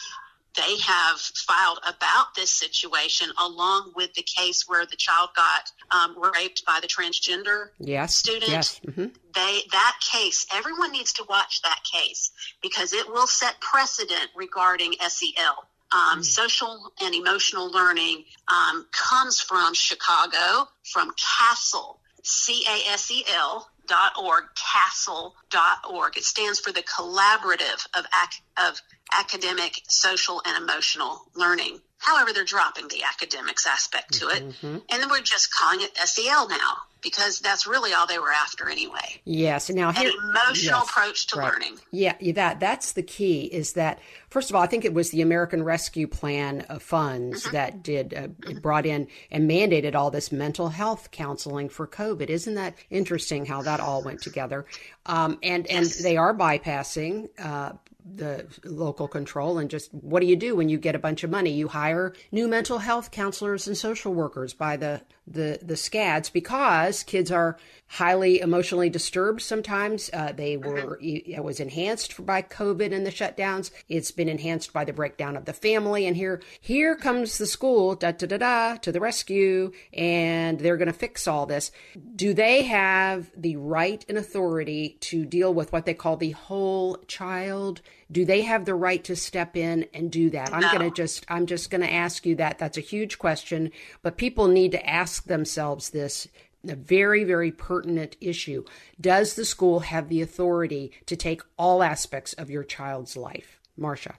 they 0.58 0.76
have 0.78 1.18
filed 1.18 1.78
about 1.86 2.34
this 2.34 2.50
situation 2.50 3.28
along 3.38 3.92
with 3.94 4.12
the 4.14 4.22
case 4.22 4.64
where 4.66 4.84
the 4.84 4.96
child 4.96 5.30
got 5.36 5.70
um, 5.90 6.16
raped 6.34 6.64
by 6.66 6.80
the 6.82 6.88
transgender 6.88 7.68
yes, 7.78 8.16
student. 8.16 8.50
Yes. 8.50 8.80
Mm-hmm. 8.84 9.06
They 9.34 9.60
that 9.70 9.96
case, 10.00 10.46
everyone 10.52 10.90
needs 10.92 11.12
to 11.14 11.24
watch 11.28 11.62
that 11.62 11.80
case 11.90 12.32
because 12.60 12.92
it 12.92 13.08
will 13.08 13.28
set 13.28 13.60
precedent 13.60 14.30
regarding 14.34 14.94
SEL. 15.00 15.68
Um, 15.90 16.20
mm. 16.20 16.24
Social 16.24 16.92
and 17.00 17.14
emotional 17.14 17.70
learning 17.70 18.24
um, 18.52 18.86
comes 18.92 19.40
from 19.40 19.72
Chicago, 19.74 20.68
from 20.82 21.12
CASEL, 21.12 21.98
C 22.22 22.64
A 22.68 22.92
S 22.92 23.10
E 23.10 23.24
L 23.32 23.70
dot 23.86 24.12
org, 24.22 24.44
CASEL 24.54 25.32
dot 25.50 25.78
org. 25.90 26.16
It 26.16 26.24
stands 26.24 26.60
for 26.60 26.72
the 26.72 26.82
Collaborative 26.82 27.86
of, 27.94 28.04
Ac- 28.22 28.42
of 28.68 28.80
academic, 29.12 29.80
social, 29.88 30.42
and 30.44 30.62
emotional 30.62 31.22
learning. 31.34 31.80
However, 31.98 32.32
they're 32.32 32.44
dropping 32.44 32.88
the 32.88 33.02
academics 33.02 33.66
aspect 33.66 34.14
to 34.14 34.28
it. 34.28 34.48
Mm-hmm. 34.48 34.66
And 34.66 35.02
then 35.02 35.10
we're 35.10 35.20
just 35.20 35.52
calling 35.52 35.80
it 35.80 35.96
SEL 35.96 36.48
now 36.48 36.76
because 37.00 37.40
that's 37.40 37.66
really 37.66 37.92
all 37.92 38.06
they 38.06 38.18
were 38.18 38.32
after 38.32 38.68
anyway. 38.68 39.20
Yes. 39.24 39.70
Now, 39.70 39.92
here, 39.92 40.10
an 40.10 40.30
emotional 40.30 40.80
yes, 40.80 40.88
approach 40.88 41.26
to 41.28 41.38
right. 41.38 41.52
learning. 41.52 41.78
Yeah, 41.90 42.14
that 42.34 42.60
that's 42.60 42.92
the 42.92 43.02
key. 43.02 43.42
Is 43.44 43.72
that 43.74 44.00
first 44.30 44.50
of 44.50 44.56
all, 44.56 44.62
I 44.62 44.66
think 44.66 44.84
it 44.84 44.94
was 44.94 45.10
the 45.10 45.22
American 45.22 45.62
Rescue 45.62 46.06
Plan 46.06 46.62
of 46.62 46.82
funds 46.82 47.42
mm-hmm. 47.42 47.52
that 47.52 47.82
did 47.82 48.14
uh, 48.14 48.28
mm-hmm. 48.28 48.58
brought 48.58 48.86
in 48.86 49.08
and 49.30 49.48
mandated 49.50 49.94
all 49.94 50.10
this 50.10 50.32
mental 50.32 50.68
health 50.68 51.10
counseling 51.10 51.68
for 51.68 51.86
COVID. 51.86 52.30
Isn't 52.30 52.54
that 52.54 52.74
interesting 52.90 53.46
how 53.46 53.62
that 53.62 53.80
all 53.80 54.02
went 54.02 54.22
together? 54.22 54.66
Um, 55.06 55.38
and 55.42 55.66
yes. 55.68 55.96
and 55.96 56.04
they 56.04 56.16
are 56.16 56.34
bypassing 56.34 57.28
uh, 57.38 57.72
the 58.14 58.46
local 58.64 59.08
control 59.08 59.58
and 59.58 59.70
just 59.70 59.92
what 59.92 60.20
do 60.20 60.26
you 60.26 60.36
do 60.36 60.56
when 60.56 60.68
you 60.68 60.78
get 60.78 60.94
a 60.94 60.98
bunch 60.98 61.24
of 61.24 61.30
money? 61.30 61.50
You 61.50 61.68
hire 61.68 62.14
new 62.32 62.48
mental 62.48 62.78
health 62.78 63.10
counselors 63.10 63.66
and 63.66 63.76
social 63.76 64.14
workers 64.14 64.54
by 64.54 64.76
the 64.76 65.02
the 65.30 65.58
the 65.62 65.76
scads 65.76 66.30
because 66.30 67.02
kids 67.02 67.30
are 67.30 67.58
highly 67.88 68.40
emotionally 68.40 68.90
disturbed 68.90 69.40
sometimes. 69.40 70.10
Uh, 70.12 70.32
they 70.32 70.56
were 70.56 70.98
it 71.00 71.42
was 71.42 71.58
enhanced 71.58 72.24
by 72.24 72.42
covid 72.42 72.94
and 72.94 73.06
the 73.06 73.10
shutdowns. 73.10 73.70
It's 73.88 74.10
been 74.10 74.28
enhanced 74.28 74.72
by 74.72 74.84
the 74.84 74.92
breakdown 74.92 75.36
of 75.36 75.46
the 75.46 75.52
family. 75.52 76.06
And 76.06 76.16
here 76.16 76.42
here 76.60 76.94
comes 76.94 77.38
the 77.38 77.46
school 77.46 77.94
da 77.94 78.12
da 78.12 78.26
da 78.26 78.36
da 78.36 78.76
to 78.76 78.92
the 78.92 79.00
rescue 79.00 79.72
and 79.92 80.60
they're 80.60 80.76
going 80.76 80.86
to 80.86 80.92
fix 80.92 81.26
all 81.26 81.46
this. 81.46 81.72
Do 82.14 82.34
they 82.34 82.62
have 82.64 83.30
the 83.36 83.56
right 83.56 84.04
and 84.08 84.18
authority 84.18 84.98
to 85.00 85.24
deal 85.24 85.52
with 85.52 85.72
what 85.72 85.86
they 85.86 85.94
call 85.94 86.16
the 86.16 86.32
whole 86.32 86.98
child? 87.06 87.80
Do 88.10 88.24
they 88.24 88.42
have 88.42 88.64
the 88.64 88.74
right 88.74 89.02
to 89.04 89.16
step 89.16 89.56
in 89.56 89.86
and 89.92 90.10
do 90.10 90.30
that? 90.30 90.52
I'm 90.52 90.62
going 90.62 90.90
to 90.90 90.94
just 90.94 91.24
I'm 91.28 91.46
just 91.46 91.70
going 91.70 91.82
to 91.82 91.92
ask 91.92 92.26
you 92.26 92.36
that. 92.36 92.58
That's 92.58 92.78
a 92.78 92.82
huge 92.82 93.18
question, 93.18 93.70
but 94.02 94.16
people 94.16 94.48
need 94.48 94.72
to 94.72 94.88
ask 94.88 95.17
themselves 95.26 95.90
this 95.90 96.28
a 96.68 96.74
very, 96.74 97.24
very 97.24 97.52
pertinent 97.52 98.16
issue. 98.20 98.64
Does 99.00 99.34
the 99.34 99.44
school 99.44 99.80
have 99.80 100.08
the 100.08 100.22
authority 100.22 100.92
to 101.06 101.16
take 101.16 101.42
all 101.56 101.82
aspects 101.82 102.32
of 102.32 102.50
your 102.50 102.64
child's 102.64 103.16
life? 103.16 103.60
Marsha. 103.78 104.14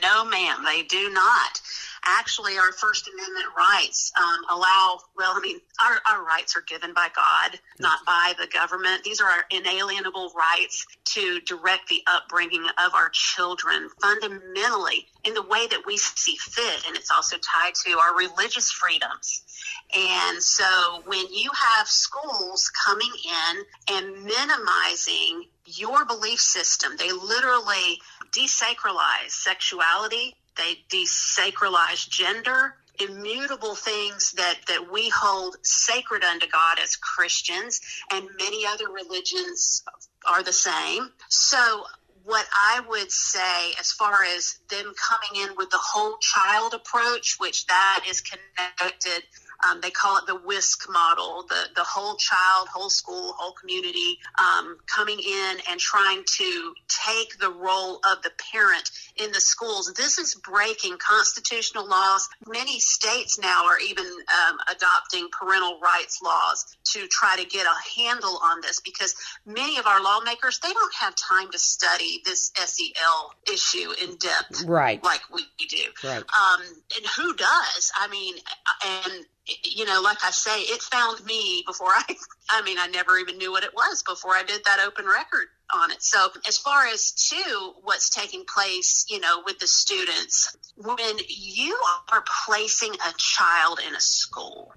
No, 0.00 0.24
ma'am, 0.24 0.64
they 0.64 0.82
do 0.82 1.10
not 1.10 1.60
actually 2.08 2.56
our 2.56 2.72
First 2.72 3.08
Amendment 3.08 3.46
rights 3.56 4.12
um, 4.16 4.44
allow, 4.50 5.00
well, 5.16 5.32
I 5.36 5.40
mean, 5.40 5.60
our, 5.82 5.98
our 6.10 6.24
rights 6.24 6.56
are 6.56 6.62
given 6.62 6.94
by 6.94 7.08
God, 7.14 7.58
not 7.78 8.04
by 8.06 8.34
the 8.38 8.46
government. 8.46 9.04
These 9.04 9.20
are 9.20 9.28
our 9.28 9.44
inalienable 9.50 10.32
rights 10.36 10.86
to 11.06 11.40
direct 11.40 11.88
the 11.88 12.02
upbringing 12.06 12.64
of 12.84 12.94
our 12.94 13.10
children 13.12 13.88
fundamentally 14.00 15.06
in 15.24 15.34
the 15.34 15.42
way 15.42 15.66
that 15.66 15.82
we 15.86 15.96
see 15.96 16.36
fit. 16.36 16.86
And 16.86 16.96
it's 16.96 17.10
also 17.10 17.36
tied 17.36 17.74
to 17.86 17.98
our 17.98 18.16
religious 18.16 18.70
freedoms. 18.70 19.42
And 19.94 20.42
so 20.42 21.02
when 21.06 21.32
you 21.32 21.50
have 21.54 21.88
schools 21.88 22.70
coming 22.84 23.12
in 23.24 23.94
and 23.94 24.24
minimizing 24.24 25.44
your 25.76 26.04
belief 26.04 26.40
system, 26.40 26.92
they 26.98 27.12
literally 27.12 28.00
desacralize 28.32 29.30
sexuality, 29.30 30.34
they 30.56 30.78
desacralize 30.88 32.08
gender, 32.08 32.74
immutable 33.00 33.74
things 33.74 34.32
that, 34.32 34.56
that 34.66 34.90
we 34.92 35.10
hold 35.14 35.56
sacred 35.62 36.24
unto 36.24 36.46
God 36.48 36.78
as 36.82 36.96
Christians, 36.96 37.80
and 38.12 38.26
many 38.38 38.66
other 38.66 38.88
religions 38.88 39.82
are 40.26 40.42
the 40.42 40.52
same. 40.52 41.10
So, 41.28 41.84
what 42.24 42.46
I 42.52 42.82
would 42.88 43.10
say, 43.10 43.72
as 43.80 43.92
far 43.92 44.22
as 44.36 44.58
them 44.68 44.92
coming 45.08 45.48
in 45.48 45.56
with 45.56 45.70
the 45.70 45.78
whole 45.80 46.18
child 46.18 46.74
approach, 46.74 47.36
which 47.38 47.66
that 47.66 48.04
is 48.06 48.20
connected 48.20 49.22
um, 49.66 49.80
they 49.80 49.90
call 49.90 50.18
it 50.18 50.26
the 50.26 50.36
WISC 50.36 50.88
model, 50.90 51.44
the, 51.48 51.68
the 51.74 51.84
whole 51.84 52.16
child, 52.16 52.68
whole 52.68 52.90
school, 52.90 53.34
whole 53.36 53.52
community 53.52 54.18
um, 54.38 54.78
coming 54.86 55.18
in 55.18 55.56
and 55.70 55.80
trying 55.80 56.22
to 56.36 56.74
take 56.88 57.38
the 57.38 57.50
role 57.50 57.96
of 57.96 58.22
the 58.22 58.30
parent 58.52 58.90
in 59.16 59.32
the 59.32 59.40
schools. 59.40 59.92
This 59.96 60.18
is 60.18 60.34
breaking 60.36 60.96
constitutional 60.98 61.88
laws. 61.88 62.28
Many 62.46 62.78
states 62.78 63.38
now 63.38 63.66
are 63.66 63.78
even 63.80 64.06
um, 64.06 64.58
adopting 64.70 65.28
parental 65.32 65.80
rights 65.80 66.20
laws 66.22 66.76
to 66.92 67.06
try 67.08 67.36
to 67.36 67.44
get 67.44 67.66
a 67.66 68.00
handle 68.00 68.38
on 68.42 68.60
this 68.60 68.80
because 68.80 69.14
many 69.44 69.78
of 69.78 69.86
our 69.86 70.02
lawmakers 70.02 70.60
they 70.60 70.72
don't 70.72 70.94
have 70.94 71.14
time 71.16 71.50
to 71.50 71.58
study 71.58 72.22
this 72.24 72.52
SEL 72.54 73.32
issue 73.52 73.92
in 74.02 74.16
depth, 74.16 74.64
right? 74.64 75.02
Like 75.02 75.20
we 75.32 75.42
do, 75.68 75.76
right? 76.04 76.18
Um, 76.18 76.60
and 76.96 77.06
who 77.16 77.34
does? 77.34 77.92
I 77.96 78.08
mean, 78.08 78.36
and 78.86 79.26
you 79.64 79.84
know, 79.84 80.00
like 80.02 80.18
I 80.24 80.30
say, 80.30 80.60
it 80.60 80.82
found 80.82 81.24
me 81.24 81.62
before 81.66 81.88
I, 81.88 82.16
I 82.50 82.62
mean, 82.62 82.78
I 82.78 82.86
never 82.88 83.18
even 83.18 83.38
knew 83.38 83.50
what 83.50 83.64
it 83.64 83.74
was 83.74 84.02
before 84.02 84.32
I 84.32 84.42
did 84.42 84.62
that 84.64 84.80
open 84.86 85.06
record 85.06 85.46
on 85.74 85.90
it. 85.90 86.02
So 86.02 86.28
as 86.46 86.58
far 86.58 86.86
as 86.86 87.12
to 87.30 87.74
what's 87.82 88.10
taking 88.10 88.44
place, 88.44 89.06
you 89.08 89.20
know, 89.20 89.42
with 89.44 89.58
the 89.58 89.66
students, 89.66 90.56
when 90.76 91.18
you 91.28 91.78
are 92.12 92.24
placing 92.46 92.94
a 92.94 93.12
child 93.16 93.80
in 93.86 93.94
a 93.94 94.00
school 94.00 94.72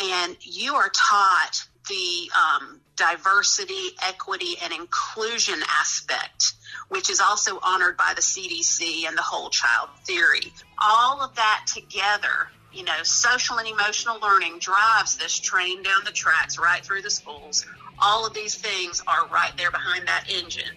and 0.00 0.36
you 0.40 0.74
are 0.74 0.90
taught 0.90 1.62
the 1.88 2.30
um, 2.38 2.80
diversity, 2.96 3.90
equity, 4.02 4.54
and 4.62 4.72
inclusion 4.72 5.58
aspect, 5.80 6.52
which 6.88 7.10
is 7.10 7.20
also 7.20 7.58
honored 7.62 7.96
by 7.96 8.12
the 8.14 8.22
CDC 8.22 9.06
and 9.06 9.16
the 9.16 9.22
whole 9.22 9.50
child 9.50 9.88
theory, 10.04 10.52
all 10.80 11.20
of 11.20 11.34
that 11.34 11.64
together 11.66 12.48
you 12.72 12.84
know, 12.84 13.02
social 13.02 13.58
and 13.58 13.68
emotional 13.68 14.18
learning 14.20 14.58
drives 14.58 15.16
this 15.16 15.38
train 15.38 15.82
down 15.82 16.00
the 16.04 16.12
tracks 16.12 16.58
right 16.58 16.84
through 16.84 17.02
the 17.02 17.10
schools. 17.10 17.66
All 17.98 18.26
of 18.26 18.34
these 18.34 18.54
things 18.54 19.02
are 19.06 19.26
right 19.28 19.52
there 19.56 19.70
behind 19.70 20.06
that 20.06 20.30
engine. 20.30 20.76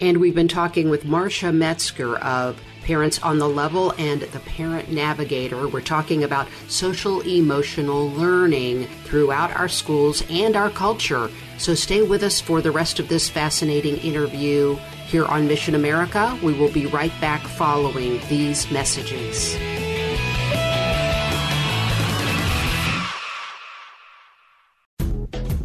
And 0.00 0.18
we've 0.18 0.34
been 0.34 0.48
talking 0.48 0.90
with 0.90 1.04
Marsha 1.04 1.54
Metzger 1.54 2.16
of 2.18 2.60
Parents 2.82 3.20
on 3.22 3.38
the 3.38 3.48
Level 3.48 3.92
and 3.98 4.22
the 4.22 4.40
Parent 4.40 4.90
Navigator. 4.90 5.68
We're 5.68 5.80
talking 5.80 6.24
about 6.24 6.48
social 6.68 7.20
emotional 7.20 8.08
learning 8.10 8.86
throughout 9.04 9.54
our 9.56 9.68
schools 9.68 10.22
and 10.30 10.56
our 10.56 10.70
culture. 10.70 11.30
So 11.58 11.74
stay 11.74 12.02
with 12.02 12.22
us 12.22 12.40
for 12.40 12.62
the 12.62 12.70
rest 12.70 12.98
of 12.98 13.08
this 13.08 13.28
fascinating 13.28 13.96
interview 13.98 14.76
here 15.06 15.26
on 15.26 15.48
Mission 15.48 15.74
America. 15.74 16.38
We 16.42 16.52
will 16.52 16.70
be 16.70 16.86
right 16.86 17.12
back 17.20 17.42
following 17.42 18.20
these 18.28 18.70
messages. 18.70 19.56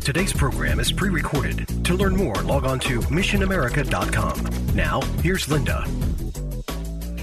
Today's 0.04 0.34
program 0.34 0.82
is 0.82 0.92
pre 0.92 1.08
recorded. 1.08 1.86
To 1.86 1.94
learn 1.94 2.18
more, 2.18 2.36
log 2.36 2.66
on 2.66 2.78
to 2.80 3.00
missionamerica.com. 3.04 4.76
Now, 4.76 5.00
here's 5.22 5.48
Linda. 5.48 5.86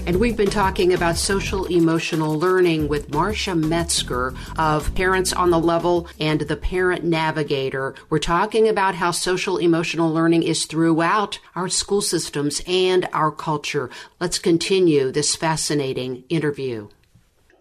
And 0.07 0.19
we've 0.19 0.35
been 0.35 0.49
talking 0.49 0.91
about 0.91 1.15
social 1.15 1.65
emotional 1.65 2.39
learning 2.39 2.87
with 2.87 3.11
Marsha 3.11 3.55
Metzger 3.55 4.33
of 4.57 4.95
Parents 4.95 5.31
on 5.31 5.51
the 5.51 5.59
Level 5.59 6.07
and 6.19 6.41
the 6.41 6.57
Parent 6.57 7.03
Navigator. 7.03 7.93
We're 8.09 8.17
talking 8.17 8.67
about 8.67 8.95
how 8.95 9.11
social 9.11 9.59
emotional 9.59 10.11
learning 10.11 10.41
is 10.41 10.65
throughout 10.65 11.37
our 11.55 11.69
school 11.69 12.01
systems 12.01 12.63
and 12.65 13.07
our 13.13 13.29
culture. 13.29 13.91
Let's 14.19 14.39
continue 14.39 15.11
this 15.11 15.35
fascinating 15.35 16.23
interview 16.29 16.89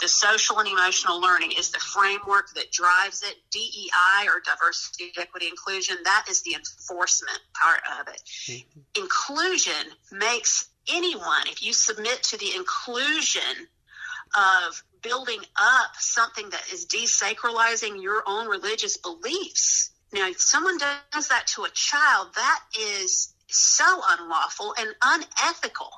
the 0.00 0.08
social 0.08 0.58
and 0.58 0.68
emotional 0.68 1.20
learning 1.20 1.52
is 1.58 1.70
the 1.70 1.78
framework 1.78 2.52
that 2.54 2.70
drives 2.72 3.22
it. 3.22 3.36
DEI 3.50 4.26
or 4.26 4.40
diversity, 4.44 5.12
equity, 5.18 5.48
inclusion, 5.48 5.96
that 6.04 6.26
is 6.28 6.42
the 6.42 6.54
enforcement 6.54 7.38
part 7.54 7.80
of 8.00 8.08
it. 8.08 8.22
Mm-hmm. 8.24 9.02
Inclusion 9.02 9.92
makes 10.12 10.68
anyone, 10.92 11.46
if 11.46 11.62
you 11.62 11.72
submit 11.72 12.22
to 12.24 12.38
the 12.38 12.54
inclusion 12.56 13.68
of 14.36 14.82
building 15.02 15.40
up 15.56 15.90
something 15.98 16.48
that 16.50 16.62
is 16.72 16.86
desacralizing 16.86 18.02
your 18.02 18.22
own 18.26 18.46
religious 18.48 18.96
beliefs. 18.96 19.90
Now, 20.12 20.28
if 20.28 20.40
someone 20.40 20.78
does 20.78 21.28
that 21.28 21.46
to 21.48 21.64
a 21.64 21.70
child, 21.70 22.28
that 22.34 22.60
is 22.78 23.32
so 23.48 24.00
unlawful 24.08 24.74
and 24.78 24.88
unethical. 25.02 25.90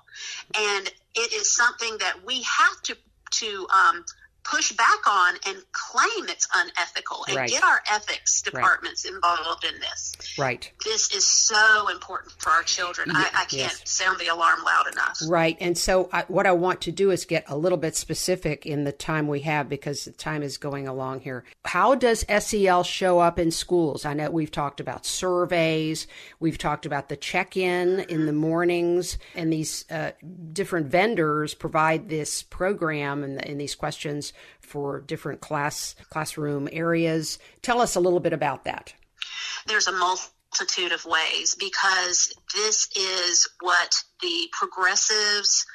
And 0.54 0.86
it 1.14 1.32
is 1.32 1.54
something 1.54 1.98
that 1.98 2.24
we 2.24 2.42
have 2.42 2.82
to 2.84 2.96
to 3.32 3.66
um, 3.72 4.04
push 4.44 4.72
back 4.72 5.06
on 5.06 5.34
and 5.46 5.56
claim 5.72 6.28
it's 6.28 6.48
unethical 6.54 7.24
and 7.28 7.36
right. 7.36 7.48
get 7.48 7.62
our 7.62 7.80
ethics 7.90 8.42
departments 8.42 9.04
right. 9.04 9.14
involved 9.14 9.64
in 9.64 9.78
this. 9.80 10.16
Right. 10.38 10.70
This 10.84 11.12
is 11.14 11.26
so 11.26 11.88
important 11.88 12.32
for 12.38 12.50
our 12.50 12.62
children. 12.62 13.10
Yeah, 13.12 13.18
I, 13.18 13.42
I, 13.42 13.44
can't 13.44 13.52
yes. 13.52 13.82
sound 13.84 14.18
the 14.18 14.28
alarm 14.28 14.62
loud 14.64 14.86
enough. 14.90 15.18
Right. 15.26 15.56
And 15.60 15.76
so, 15.76 16.08
I, 16.12 16.24
what 16.28 16.46
I 16.46 16.52
want 16.52 16.80
to 16.82 16.92
do 16.92 17.10
is 17.10 17.24
get 17.24 17.44
a 17.48 17.56
little 17.56 17.78
bit 17.78 17.94
specific 17.96 18.66
in 18.66 18.84
the 18.84 18.92
time 18.92 19.28
we 19.28 19.40
have 19.40 19.68
because 19.68 20.04
the 20.04 20.12
time 20.12 20.42
is 20.42 20.58
going 20.58 20.88
along 20.88 21.20
here. 21.20 21.44
How 21.64 21.94
does 21.94 22.24
SEL 22.28 22.82
show 22.84 23.18
up 23.20 23.38
in 23.38 23.50
schools? 23.50 24.04
I 24.04 24.14
know 24.14 24.30
we've 24.30 24.50
talked 24.50 24.80
about 24.80 25.06
surveys, 25.06 26.06
we've 26.40 26.58
talked 26.58 26.86
about 26.86 27.08
the 27.08 27.16
check 27.16 27.56
in 27.56 28.00
in 28.00 28.26
the 28.26 28.32
mornings, 28.32 29.18
and 29.34 29.52
these 29.52 29.84
uh, 29.90 30.12
different 30.52 30.86
vendors 30.86 31.54
provide 31.54 32.08
this 32.08 32.42
program 32.42 33.22
and, 33.22 33.44
and 33.46 33.60
these 33.60 33.74
questions 33.74 34.31
for 34.60 35.00
different 35.00 35.40
class 35.40 35.94
classroom 36.10 36.68
areas. 36.72 37.38
Tell 37.62 37.80
us 37.80 37.96
a 37.96 38.00
little 38.00 38.20
bit 38.20 38.32
about 38.32 38.64
that. 38.64 38.94
There's 39.66 39.86
a 39.86 39.92
multitude 39.92 40.92
of 40.92 41.04
ways 41.04 41.54
because 41.58 42.34
this 42.54 42.88
is 42.96 43.48
what 43.60 43.94
the 44.20 44.48
progressives 44.52 45.66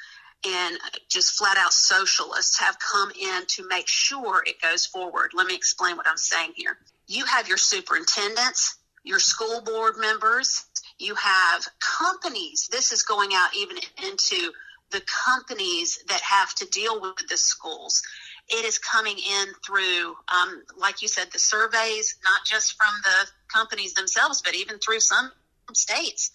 and 0.46 0.78
just 1.08 1.36
flat 1.36 1.56
out 1.56 1.72
socialists 1.72 2.60
have 2.60 2.78
come 2.78 3.10
in 3.10 3.46
to 3.46 3.66
make 3.66 3.88
sure 3.88 4.42
it 4.46 4.60
goes 4.62 4.86
forward. 4.86 5.32
Let 5.34 5.46
me 5.46 5.54
explain 5.54 5.96
what 5.96 6.06
I'm 6.06 6.16
saying 6.16 6.52
here. 6.54 6.78
You 7.06 7.24
have 7.24 7.48
your 7.48 7.56
superintendents, 7.56 8.76
your 9.02 9.18
school 9.18 9.62
board 9.62 9.94
members, 9.98 10.64
you 10.98 11.14
have 11.14 11.66
companies. 11.80 12.68
This 12.70 12.92
is 12.92 13.02
going 13.02 13.30
out 13.32 13.50
even 13.56 13.78
into 14.06 14.52
the 14.90 15.02
companies 15.24 16.02
that 16.08 16.20
have 16.20 16.54
to 16.56 16.66
deal 16.66 17.00
with 17.00 17.28
the 17.28 17.36
schools 17.36 18.02
it 18.50 18.64
is 18.64 18.78
coming 18.78 19.16
in 19.18 19.46
through, 19.64 20.16
um, 20.32 20.62
like 20.78 21.02
you 21.02 21.08
said, 21.08 21.28
the 21.32 21.38
surveys, 21.38 22.16
not 22.24 22.46
just 22.46 22.76
from 22.76 22.94
the 23.04 23.30
companies 23.52 23.94
themselves, 23.94 24.42
but 24.42 24.54
even 24.54 24.78
through 24.78 25.00
some 25.00 25.30
states. 25.72 26.30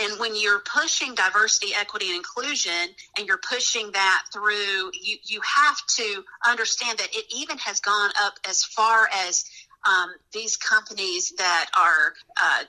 And 0.00 0.20
when 0.20 0.36
you're 0.36 0.60
pushing 0.60 1.14
diversity, 1.14 1.72
equity, 1.78 2.08
and 2.08 2.16
inclusion, 2.16 2.94
and 3.16 3.26
you're 3.26 3.40
pushing 3.48 3.90
that 3.92 4.24
through, 4.32 4.92
you, 4.92 5.16
you 5.24 5.40
have 5.56 5.76
to 5.96 6.24
understand 6.46 6.98
that 6.98 7.08
it 7.12 7.24
even 7.34 7.58
has 7.58 7.80
gone 7.80 8.10
up 8.20 8.34
as 8.48 8.62
far 8.64 9.08
as 9.26 9.44
um, 9.88 10.10
these 10.32 10.56
companies 10.56 11.32
that 11.38 11.70
are 11.76 12.14
uh, 12.40 12.64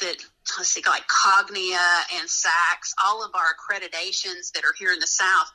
that 0.00 0.16
let's 0.58 0.70
see, 0.70 0.82
like 0.86 1.04
Cognia 1.06 1.78
and 2.16 2.28
SACS, 2.28 2.94
all 3.04 3.24
of 3.24 3.30
our 3.34 3.54
accreditations 3.54 4.52
that 4.52 4.64
are 4.64 4.74
here 4.78 4.92
in 4.92 4.98
the 4.98 5.06
South, 5.06 5.50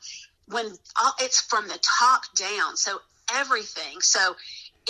when 0.49 0.65
uh, 0.65 1.11
it's 1.19 1.41
from 1.41 1.67
the 1.67 1.79
top 1.81 2.23
down. 2.35 2.75
So 2.75 2.99
everything. 3.33 4.01
So 4.01 4.35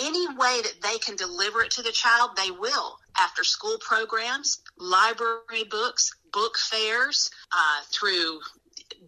any 0.00 0.28
way 0.28 0.60
that 0.62 0.76
they 0.82 0.98
can 0.98 1.16
deliver 1.16 1.62
it 1.62 1.72
to 1.72 1.82
the 1.82 1.92
child, 1.92 2.30
they 2.36 2.50
will. 2.50 2.98
After 3.18 3.44
school 3.44 3.76
programs, 3.80 4.58
library 4.78 5.64
books, 5.70 6.14
book 6.32 6.56
fairs, 6.56 7.30
uh, 7.52 7.82
through 7.92 8.40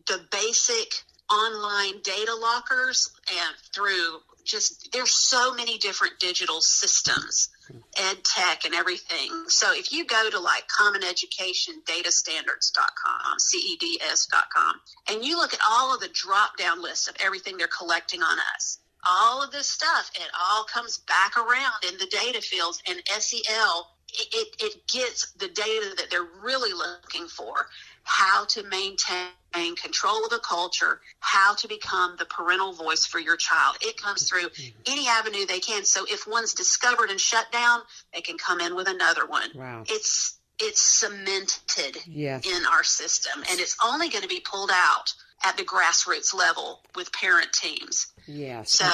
the 0.06 0.20
basic 0.30 1.02
online 1.30 2.02
data 2.02 2.34
lockers, 2.34 3.10
and 3.30 3.56
through 3.74 4.20
just 4.44 4.90
there's 4.92 5.12
so 5.12 5.54
many 5.54 5.78
different 5.78 6.18
digital 6.18 6.60
systems 6.60 7.48
ed 7.98 8.24
tech 8.24 8.64
and 8.64 8.74
everything. 8.74 9.44
So 9.48 9.72
if 9.72 9.92
you 9.92 10.06
go 10.06 10.30
to 10.30 10.38
like 10.38 10.66
common 10.68 11.02
education 11.04 11.82
data 11.86 12.10
standards.com 12.10 13.36
ceds.com 13.38 14.74
and 15.10 15.24
you 15.24 15.36
look 15.36 15.54
at 15.54 15.60
all 15.68 15.94
of 15.94 16.00
the 16.00 16.08
drop 16.12 16.56
down 16.56 16.82
lists 16.82 17.08
of 17.08 17.16
everything 17.20 17.56
they're 17.56 17.68
collecting 17.68 18.22
on 18.22 18.38
us 18.54 18.78
all 19.08 19.42
of 19.42 19.50
this 19.50 19.68
stuff 19.68 20.10
it 20.14 20.30
all 20.40 20.64
comes 20.64 20.98
back 20.98 21.36
around 21.36 21.74
in 21.88 21.98
the 21.98 22.06
data 22.06 22.40
fields 22.40 22.82
and 22.88 23.00
sel 23.20 23.88
it, 24.12 24.56
it, 24.60 24.86
gets 24.86 25.32
the 25.32 25.48
data 25.48 25.94
that 25.96 26.10
they're 26.10 26.26
really 26.42 26.72
looking 26.72 27.28
for 27.28 27.66
how 28.04 28.44
to 28.46 28.62
maintain 28.64 29.76
control 29.76 30.24
of 30.24 30.30
the 30.30 30.40
culture, 30.40 31.00
how 31.20 31.54
to 31.54 31.68
become 31.68 32.16
the 32.18 32.24
parental 32.24 32.72
voice 32.72 33.06
for 33.06 33.18
your 33.18 33.36
child. 33.36 33.76
It 33.80 33.96
comes 33.96 34.28
through 34.28 34.48
mm-hmm. 34.48 34.80
any 34.86 35.08
avenue 35.08 35.46
they 35.46 35.60
can. 35.60 35.84
So 35.84 36.04
if 36.08 36.26
one's 36.26 36.54
discovered 36.54 37.10
and 37.10 37.20
shut 37.20 37.50
down, 37.52 37.80
they 38.14 38.20
can 38.20 38.38
come 38.38 38.60
in 38.60 38.74
with 38.74 38.88
another 38.88 39.26
one. 39.26 39.50
Wow. 39.54 39.84
It's 39.88 40.38
it's 40.58 40.80
cemented 40.80 41.96
Yes. 42.06 42.46
in 42.46 42.66
our 42.66 42.84
system 42.84 43.42
and 43.50 43.58
it's 43.58 43.76
only 43.84 44.10
going 44.10 44.22
to 44.22 44.28
be 44.28 44.40
pulled 44.40 44.70
out 44.72 45.12
at 45.44 45.56
the 45.56 45.64
grassroots 45.64 46.34
level 46.34 46.80
with 46.94 47.12
parent 47.12 47.52
teams. 47.52 48.12
Yes. 48.26 48.72
So 48.72 48.86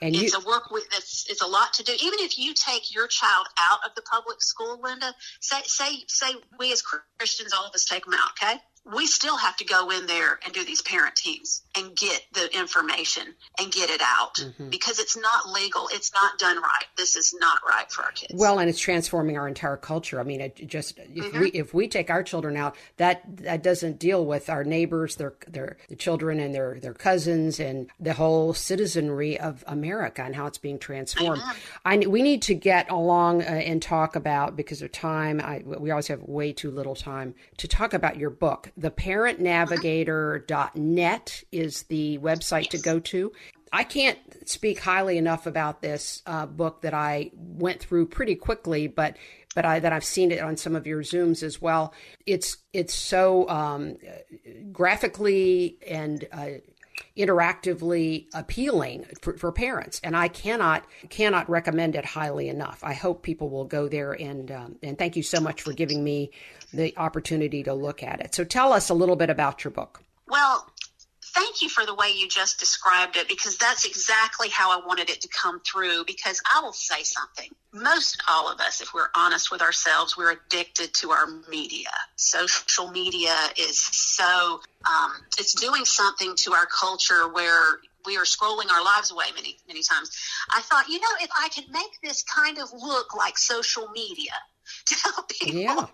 and 0.00 0.14
it's 0.14 0.32
you, 0.32 0.40
a 0.40 0.46
work 0.46 0.70
with 0.70 0.84
it's, 0.96 1.26
it's 1.28 1.42
a 1.42 1.46
lot 1.46 1.72
to 1.74 1.84
do. 1.84 1.92
Even 1.92 2.18
if 2.20 2.38
you 2.38 2.54
take 2.54 2.94
your 2.94 3.06
child 3.06 3.46
out 3.60 3.78
of 3.86 3.94
the 3.94 4.02
public 4.02 4.42
school, 4.42 4.80
Linda, 4.82 5.14
say 5.40 5.60
say 5.64 6.04
say 6.08 6.34
we 6.58 6.72
as 6.72 6.82
Christians, 6.82 7.52
all 7.52 7.66
of 7.66 7.74
us 7.74 7.84
take 7.84 8.04
them 8.04 8.14
out, 8.14 8.30
okay? 8.42 8.60
We 8.84 9.06
still 9.06 9.36
have 9.36 9.56
to 9.58 9.64
go 9.64 9.90
in 9.90 10.06
there 10.06 10.40
and 10.44 10.52
do 10.52 10.64
these 10.64 10.82
parent 10.82 11.14
teams 11.14 11.62
and 11.78 11.94
get 11.96 12.20
the 12.32 12.48
information 12.58 13.22
and 13.60 13.70
get 13.72 13.90
it 13.90 14.00
out 14.02 14.34
Mm-hmm. 14.42 14.70
because 14.70 14.98
it's 14.98 15.16
not 15.16 15.48
legal. 15.50 15.88
It's 15.92 16.12
not 16.12 16.38
done 16.38 16.56
right. 16.56 16.84
This 16.96 17.14
is 17.16 17.34
not 17.38 17.58
right 17.68 17.90
for 17.92 18.02
our 18.02 18.10
kids. 18.12 18.34
well, 18.34 18.58
and 18.58 18.68
it's 18.68 18.80
transforming 18.80 19.36
our 19.38 19.46
entire 19.46 19.76
culture. 19.76 20.18
I 20.18 20.24
mean, 20.24 20.40
it 20.40 20.66
just 20.66 20.98
if 20.98 21.08
Mm-hmm. 21.08 21.40
we 21.40 21.48
if 21.50 21.72
we 21.74 21.86
take 21.86 22.10
our 22.10 22.22
children 22.22 22.56
out, 22.56 22.76
that 22.96 23.22
that 23.38 23.62
doesn't 23.62 23.98
deal 23.98 24.24
with 24.26 24.50
our 24.50 24.64
neighbors, 24.64 25.16
their 25.16 25.34
their 25.46 25.76
the 25.88 25.96
children 25.96 26.40
and 26.40 26.54
their 26.54 26.78
their 26.80 26.94
cousins, 26.94 27.60
and 27.60 27.88
the 28.00 28.14
whole 28.14 28.52
citizenry 28.54 29.38
of 29.38 29.62
America 29.66 30.22
and 30.22 30.34
how 30.34 30.46
it's 30.46 30.58
being 30.58 30.78
transformed. 30.78 31.42
I 31.84 31.98
we 31.98 32.22
need 32.22 32.42
to 32.42 32.54
get 32.54 32.90
along 32.90 33.42
uh, 33.42 33.44
and 33.44 33.80
talk 33.80 34.16
about 34.16 34.56
because 34.56 34.82
of 34.82 34.90
time. 34.92 35.40
I 35.40 35.62
we 35.64 35.90
always 35.90 36.08
have 36.08 36.22
way 36.22 36.52
too 36.52 36.70
little 36.70 36.96
time 36.96 37.34
to 37.58 37.68
talk 37.68 37.94
about 37.94 38.16
your 38.16 38.30
book. 38.30 38.70
The 38.76 38.90
parentnavigator.net 38.90 41.44
is 41.52 41.82
the 41.84 42.18
website 42.18 42.70
to 42.70 42.78
go 42.78 42.98
to. 43.00 43.32
I 43.72 43.84
can't 43.84 44.18
speak 44.46 44.80
highly 44.80 45.16
enough 45.16 45.46
about 45.46 45.80
this 45.80 46.22
uh, 46.26 46.46
book 46.46 46.82
that 46.82 46.92
I 46.92 47.30
went 47.34 47.80
through 47.80 48.06
pretty 48.06 48.34
quickly, 48.34 48.86
but 48.86 49.16
but 49.54 49.66
I, 49.66 49.80
that 49.80 49.92
I've 49.92 50.04
seen 50.04 50.30
it 50.30 50.40
on 50.40 50.56
some 50.56 50.74
of 50.74 50.86
your 50.86 51.02
zooms 51.02 51.42
as 51.42 51.60
well. 51.60 51.92
It's 52.26 52.56
it's 52.72 52.94
so 52.94 53.48
um, 53.48 53.96
graphically 54.72 55.78
and 55.86 56.26
uh, 56.32 56.48
interactively 57.16 58.26
appealing 58.34 59.06
for, 59.20 59.36
for 59.36 59.52
parents, 59.52 60.00
and 60.04 60.16
I 60.16 60.28
cannot 60.28 60.84
cannot 61.08 61.48
recommend 61.48 61.96
it 61.96 62.04
highly 62.04 62.48
enough. 62.48 62.80
I 62.82 62.94
hope 62.94 63.22
people 63.22 63.50
will 63.50 63.64
go 63.64 63.88
there 63.88 64.12
and 64.12 64.50
um, 64.50 64.76
and 64.82 64.98
thank 64.98 65.16
you 65.16 65.22
so 65.22 65.40
much 65.40 65.62
for 65.62 65.72
giving 65.72 66.02
me 66.02 66.30
the 66.72 66.94
opportunity 66.96 67.62
to 67.64 67.74
look 67.74 68.02
at 68.02 68.20
it. 68.20 68.34
So 68.34 68.44
tell 68.44 68.72
us 68.72 68.88
a 68.88 68.94
little 68.94 69.16
bit 69.16 69.30
about 69.30 69.64
your 69.64 69.70
book. 69.70 70.02
Well, 70.28 70.71
thank 71.34 71.62
you 71.62 71.68
for 71.68 71.84
the 71.86 71.94
way 71.94 72.12
you 72.14 72.28
just 72.28 72.58
described 72.58 73.16
it 73.16 73.28
because 73.28 73.56
that's 73.56 73.84
exactly 73.84 74.48
how 74.48 74.70
I 74.70 74.84
wanted 74.86 75.10
it 75.10 75.20
to 75.22 75.28
come 75.28 75.60
through. 75.60 76.04
Because 76.06 76.40
I 76.54 76.60
will 76.60 76.72
say 76.72 77.02
something. 77.02 77.50
Most 77.72 78.22
all 78.28 78.50
of 78.52 78.60
us, 78.60 78.80
if 78.80 78.92
we're 78.94 79.08
honest 79.16 79.50
with 79.50 79.62
ourselves, 79.62 80.16
we're 80.16 80.32
addicted 80.32 80.92
to 80.94 81.10
our 81.10 81.26
media. 81.50 81.90
Social 82.16 82.90
media 82.90 83.34
is 83.58 83.78
so, 83.78 84.60
um, 84.86 85.12
it's 85.38 85.54
doing 85.54 85.84
something 85.84 86.34
to 86.36 86.52
our 86.52 86.66
culture 86.66 87.28
where 87.28 87.78
we 88.04 88.16
are 88.16 88.24
scrolling 88.24 88.70
our 88.70 88.84
lives 88.84 89.10
away 89.10 89.26
many, 89.34 89.56
many 89.66 89.82
times. 89.82 90.10
I 90.50 90.60
thought, 90.60 90.88
you 90.88 91.00
know, 91.00 91.08
if 91.20 91.30
I 91.38 91.48
could 91.48 91.70
make 91.70 92.00
this 92.02 92.22
kind 92.24 92.58
of 92.58 92.72
look 92.72 93.14
like 93.14 93.38
social 93.38 93.88
media 93.94 94.32
to 94.86 94.94
help 95.04 95.28
people 95.28 95.60
Yeah. 95.60 95.86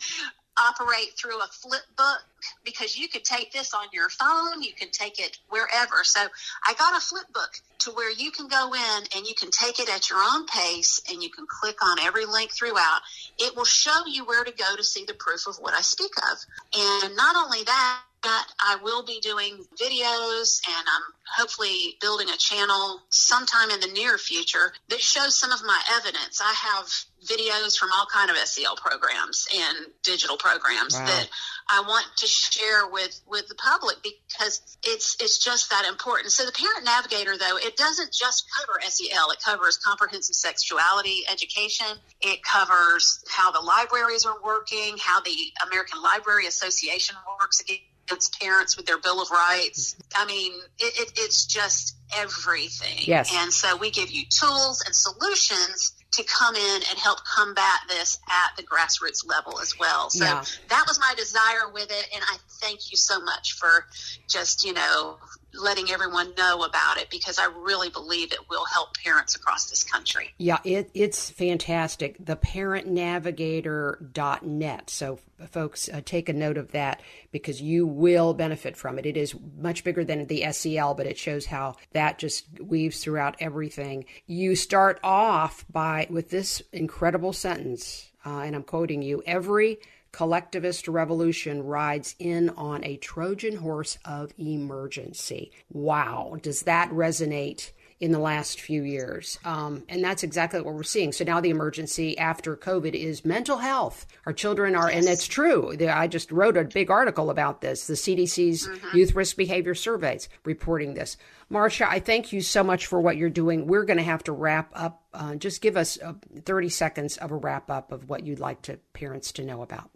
Operate 0.60 1.12
through 1.16 1.38
a 1.40 1.48
flip 1.50 1.82
book 1.96 2.22
because 2.64 2.96
you 2.96 3.08
could 3.08 3.24
take 3.24 3.52
this 3.52 3.74
on 3.74 3.86
your 3.92 4.08
phone, 4.08 4.62
you 4.62 4.72
can 4.72 4.90
take 4.90 5.18
it 5.18 5.38
wherever. 5.48 6.04
So 6.04 6.20
I 6.66 6.74
got 6.74 6.96
a 6.96 7.00
flip 7.00 7.26
book 7.32 7.50
to 7.80 7.90
where 7.90 8.10
you 8.10 8.30
can 8.30 8.48
go 8.48 8.72
in 8.74 9.04
and 9.16 9.26
you 9.26 9.34
can 9.34 9.50
take 9.50 9.78
it 9.80 9.88
at 9.88 10.10
your 10.10 10.18
own 10.18 10.46
pace 10.46 11.00
and 11.10 11.22
you 11.22 11.30
can 11.30 11.46
click 11.48 11.76
on 11.84 11.98
every 12.00 12.24
link 12.24 12.52
throughout. 12.52 13.00
It 13.38 13.56
will 13.56 13.64
show 13.64 14.06
you 14.06 14.24
where 14.24 14.44
to 14.44 14.52
go 14.52 14.76
to 14.76 14.84
see 14.84 15.04
the 15.04 15.14
proof 15.14 15.46
of 15.46 15.56
what 15.56 15.74
I 15.74 15.80
speak 15.80 16.12
of. 16.30 16.38
And 16.76 17.16
not 17.16 17.36
only 17.36 17.62
that, 17.64 18.02
I 18.24 18.76
will 18.82 19.04
be 19.04 19.20
doing 19.20 19.64
videos 19.80 20.60
and 20.66 20.86
I'm 20.86 21.02
hopefully 21.36 21.96
building 22.00 22.28
a 22.28 22.36
channel 22.36 23.00
sometime 23.10 23.70
in 23.70 23.80
the 23.80 23.86
near 23.88 24.18
future 24.18 24.72
that 24.88 25.00
shows 25.00 25.38
some 25.38 25.52
of 25.52 25.62
my 25.64 25.80
evidence. 25.96 26.40
I 26.42 26.52
have 26.52 26.86
videos 27.26 27.76
from 27.76 27.90
all 27.96 28.06
kind 28.12 28.30
of 28.30 28.36
SEL 28.38 28.76
programs 28.76 29.46
and 29.54 29.86
digital 30.02 30.36
programs 30.36 30.94
Wow. 30.94 31.06
that 31.06 31.28
I 31.68 31.80
want 31.80 32.06
to 32.16 32.26
share 32.26 32.86
with 32.88 33.20
with 33.26 33.48
the 33.48 33.54
public 33.54 33.96
because 34.02 34.60
it's 34.84 35.16
it's 35.20 35.38
just 35.42 35.70
that 35.70 35.84
important. 35.86 36.32
So 36.32 36.46
the 36.46 36.52
Parent 36.52 36.84
Navigator 36.84 37.36
though, 37.36 37.56
it 37.58 37.76
doesn't 37.76 38.12
just 38.12 38.46
cover 38.58 38.80
SEL. 38.88 39.30
It 39.30 39.38
covers 39.44 39.76
comprehensive 39.76 40.34
sexuality 40.34 41.24
education. 41.30 41.86
It 42.20 42.42
covers 42.42 43.22
how 43.28 43.50
the 43.50 43.60
libraries 43.60 44.24
are 44.24 44.36
working, 44.42 44.96
how 44.98 45.20
the 45.20 45.36
American 45.66 46.02
Library 46.02 46.46
Association 46.46 47.16
works 47.40 47.62
against 48.08 48.40
parents 48.40 48.76
with 48.76 48.86
their 48.86 48.98
Bill 48.98 49.20
of 49.20 49.30
Rights. 49.30 49.96
I 50.14 50.26
mean, 50.26 50.52
it, 50.78 51.00
it, 51.00 51.12
it's 51.16 51.46
just 51.46 51.96
everything. 52.16 52.98
Yes. 53.00 53.32
And 53.34 53.52
so 53.52 53.76
we 53.76 53.90
give 53.90 54.10
you 54.10 54.24
tools 54.28 54.82
and 54.84 54.94
solutions 54.94 55.94
to 56.12 56.24
come 56.24 56.54
in 56.56 56.74
and 56.88 56.98
help 56.98 57.18
combat 57.24 57.80
this 57.88 58.18
at 58.28 58.56
the 58.56 58.62
grassroots 58.62 59.26
level 59.26 59.60
as 59.60 59.78
well. 59.78 60.10
So 60.10 60.24
Yeah. 60.24 60.44
that 60.68 60.84
was 60.88 60.98
my 60.98 61.14
desire 61.16 61.70
with 61.72 61.90
it. 61.90 62.08
And 62.14 62.22
I 62.26 62.36
thank 62.60 62.90
you 62.90 62.96
so 62.96 63.20
much 63.20 63.52
for 63.54 63.86
just, 64.28 64.64
you 64.64 64.72
know, 64.72 65.18
letting 65.58 65.90
everyone 65.90 66.32
know 66.36 66.62
about 66.62 66.98
it 66.98 67.10
because 67.10 67.38
I 67.38 67.46
really 67.46 67.90
believe 67.90 68.32
it 68.32 68.48
will 68.48 68.64
help 68.66 68.96
parents 68.96 69.34
across 69.34 69.68
this 69.68 69.82
country. 69.84 70.32
Yeah, 70.38 70.58
it, 70.64 70.90
it's 70.94 71.28
fantastic. 71.30 72.24
Theparentnavigator.net. 72.24 74.90
So, 74.90 75.18
folks, 75.50 75.88
uh, 75.88 76.00
take 76.04 76.28
a 76.28 76.32
note 76.32 76.58
of 76.58 76.72
that 76.72 77.00
because 77.32 77.60
you 77.60 77.86
will 77.86 78.34
benefit 78.34 78.76
from 78.76 78.98
it. 78.98 79.06
It 79.06 79.16
is 79.16 79.34
much 79.58 79.84
bigger 79.84 80.04
than 80.04 80.26
the 80.26 80.50
SEL, 80.52 80.94
but 80.94 81.06
it 81.06 81.18
shows 81.18 81.46
how 81.46 81.76
that 81.92 82.18
just 82.18 82.46
weaves 82.60 83.02
throughout 83.02 83.36
everything. 83.40 84.04
You 84.26 84.56
start 84.56 85.00
off 85.02 85.64
by 85.70 86.06
with 86.10 86.30
this 86.30 86.62
incredible 86.72 87.32
sentence, 87.32 88.10
uh, 88.24 88.40
and 88.40 88.56
I'm 88.56 88.62
quoting 88.62 89.02
you: 89.02 89.22
"Every 89.26 89.78
collectivist 90.12 90.88
revolution 90.88 91.62
rides 91.62 92.14
in 92.18 92.50
on 92.50 92.84
a 92.84 92.96
Trojan 92.96 93.56
horse 93.56 93.98
of 94.04 94.32
emergency." 94.38 95.52
Wow, 95.70 96.36
does 96.42 96.62
that 96.62 96.90
resonate? 96.90 97.72
in 98.00 98.12
the 98.12 98.18
last 98.18 98.60
few 98.60 98.82
years. 98.82 99.38
Um, 99.44 99.82
and 99.88 100.02
that's 100.04 100.22
exactly 100.22 100.60
what 100.60 100.74
we're 100.74 100.82
seeing. 100.84 101.12
So 101.12 101.24
now 101.24 101.40
the 101.40 101.50
emergency 101.50 102.16
after 102.16 102.56
COVID 102.56 102.94
is 102.94 103.24
mental 103.24 103.58
health. 103.58 104.06
Our 104.24 104.32
children 104.32 104.76
are, 104.76 104.88
and 104.88 105.06
it's 105.06 105.26
true. 105.26 105.76
I 105.88 106.06
just 106.06 106.30
wrote 106.30 106.56
a 106.56 106.64
big 106.64 106.90
article 106.90 107.30
about 107.30 107.60
this. 107.60 107.86
The 107.86 107.94
CDC's 107.94 108.68
Youth 108.94 109.14
Risk 109.14 109.36
Behavior 109.36 109.74
Surveys 109.74 110.28
reporting 110.44 110.94
this. 110.94 111.16
Marsha, 111.50 111.86
I 111.88 111.98
thank 111.98 112.32
you 112.32 112.40
so 112.40 112.62
much 112.62 112.86
for 112.86 113.00
what 113.00 113.16
you're 113.16 113.30
doing. 113.30 113.66
We're 113.66 113.84
going 113.84 113.96
to 113.96 114.02
have 114.04 114.22
to 114.24 114.32
wrap 114.32 114.70
up. 114.74 115.02
Uh, 115.12 115.34
just 115.34 115.60
give 115.60 115.76
us 115.76 115.98
uh, 116.00 116.12
30 116.44 116.68
seconds 116.68 117.16
of 117.16 117.32
a 117.32 117.36
wrap 117.36 117.70
up 117.70 117.90
of 117.90 118.08
what 118.08 118.24
you'd 118.24 118.38
like 118.38 118.62
to 118.62 118.78
parents 118.92 119.32
to 119.32 119.44
know 119.44 119.62
about. 119.62 119.90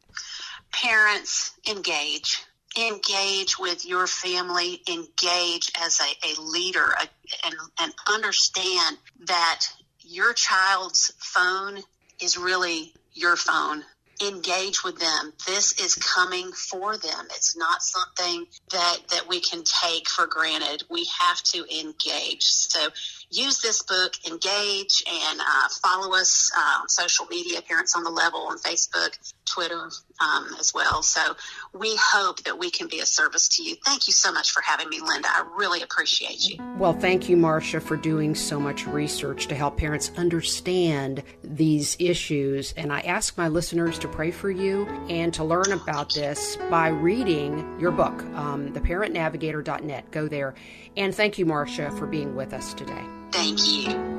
Parents, 0.73 1.53
engage. 1.69 2.43
Engage 2.79 3.59
with 3.59 3.85
your 3.85 4.07
family, 4.07 4.81
engage 4.89 5.71
as 5.79 6.01
a, 6.01 6.27
a 6.27 6.41
leader 6.41 6.87
a, 6.87 7.47
and, 7.47 7.55
and 7.81 7.93
understand 8.09 8.97
that 9.27 9.61
your 10.01 10.33
child's 10.33 11.13
phone 11.19 11.81
is 12.21 12.39
really 12.39 12.95
your 13.13 13.37
phone. 13.37 13.85
Engage 14.27 14.85
with 14.85 14.99
them. 14.99 15.33
This 15.47 15.81
is 15.81 15.97
coming 15.97 16.53
for 16.53 16.97
them. 16.97 17.27
It's 17.35 17.57
not 17.57 17.83
something 17.83 18.47
that, 18.71 18.99
that 19.11 19.29
we 19.29 19.41
can 19.41 19.65
take 19.65 20.09
for 20.09 20.27
granted. 20.27 20.85
We 20.89 21.09
have 21.21 21.43
to 21.45 21.81
engage. 21.81 22.45
So 22.45 22.89
use 23.33 23.61
this 23.61 23.83
book, 23.83 24.13
engage, 24.27 25.03
and 25.07 25.41
uh, 25.41 25.69
follow 25.83 26.15
us 26.15 26.51
uh, 26.57 26.81
on 26.83 26.89
social 26.89 27.27
media, 27.27 27.63
Parents 27.63 27.97
on 27.97 28.05
the 28.05 28.11
Level 28.11 28.41
on 28.41 28.59
Facebook, 28.59 29.17
Twitter 29.47 29.91
um, 30.21 30.49
as 30.61 30.73
well. 30.75 31.03
So 31.03 31.21
we 31.73 31.97
hope 32.01 32.43
that 32.45 32.59
we 32.59 32.71
can 32.71 32.89
be 32.89 33.01
a 33.01 33.07
service 33.07 33.49
to 33.57 33.63
you. 33.63 33.77
Thank 33.85 34.07
you 34.07 34.13
so 34.13 34.33
much 34.33 34.51
for 34.51 34.63
having 34.63 34.89
me, 34.89 35.01
Linda. 35.01 35.29
I 35.29 35.45
really 35.57 35.83
appreciate 35.83 36.47
you. 36.47 36.59
Well, 36.77 36.93
thank 36.93 37.29
you, 37.29 37.37
Marsha, 37.37 37.83
for 37.83 37.97
doing 37.97 38.35
so 38.35 38.61
much 38.61 38.87
research 38.87 39.47
to 39.49 39.55
help 39.55 39.79
parents 39.79 40.11
understand 40.17 41.23
these 41.43 41.97
issues. 41.99 42.73
And 42.77 42.93
I 42.93 43.01
ask 43.01 43.37
my 43.39 43.49
listeners 43.49 43.99
to 44.01 44.09
pray 44.09 44.31
for 44.31 44.51
you 44.51 44.87
and 45.09 45.33
to 45.35 45.45
learn 45.45 45.73
about 45.73 46.13
this 46.15 46.57
by 46.71 46.89
reading 46.89 47.81
your 47.81 47.93
book, 47.93 48.23
um, 48.35 48.73
theparentnavigator.net. 48.73 50.11
Go 50.11 50.29
there. 50.29 50.55
And 50.97 51.15
thank 51.15 51.39
you, 51.39 51.47
Marsha, 51.47 51.97
for 51.99 52.07
being 52.07 52.37
with 52.37 52.53
us 52.53 52.75
today. 52.75 53.22
Thank 53.33 53.67
you. 53.67 54.13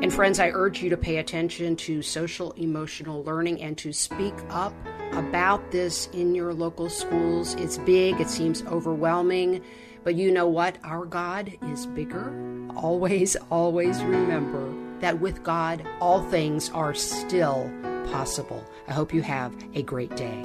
And 0.00 0.12
friends, 0.12 0.38
I 0.38 0.50
urge 0.50 0.82
you 0.82 0.90
to 0.90 0.96
pay 0.96 1.16
attention 1.16 1.74
to 1.76 2.02
social 2.02 2.52
emotional 2.52 3.24
learning 3.24 3.60
and 3.62 3.76
to 3.78 3.92
speak 3.92 4.34
up 4.50 4.72
about 5.12 5.70
this 5.70 6.08
in 6.12 6.34
your 6.34 6.54
local 6.54 6.88
schools. 6.88 7.54
It's 7.54 7.78
big, 7.78 8.20
it 8.20 8.28
seems 8.28 8.62
overwhelming, 8.64 9.62
but 10.04 10.14
you 10.14 10.30
know 10.30 10.46
what? 10.46 10.78
Our 10.84 11.04
God 11.04 11.52
is 11.70 11.86
bigger. 11.86 12.32
Always, 12.76 13.36
always 13.50 14.02
remember 14.02 14.72
that 15.00 15.20
with 15.20 15.42
God, 15.42 15.84
all 16.00 16.22
things 16.22 16.70
are 16.70 16.94
still 16.94 17.70
possible. 18.12 18.64
I 18.86 18.92
hope 18.92 19.12
you 19.12 19.22
have 19.22 19.54
a 19.74 19.82
great 19.82 20.14
day. 20.16 20.44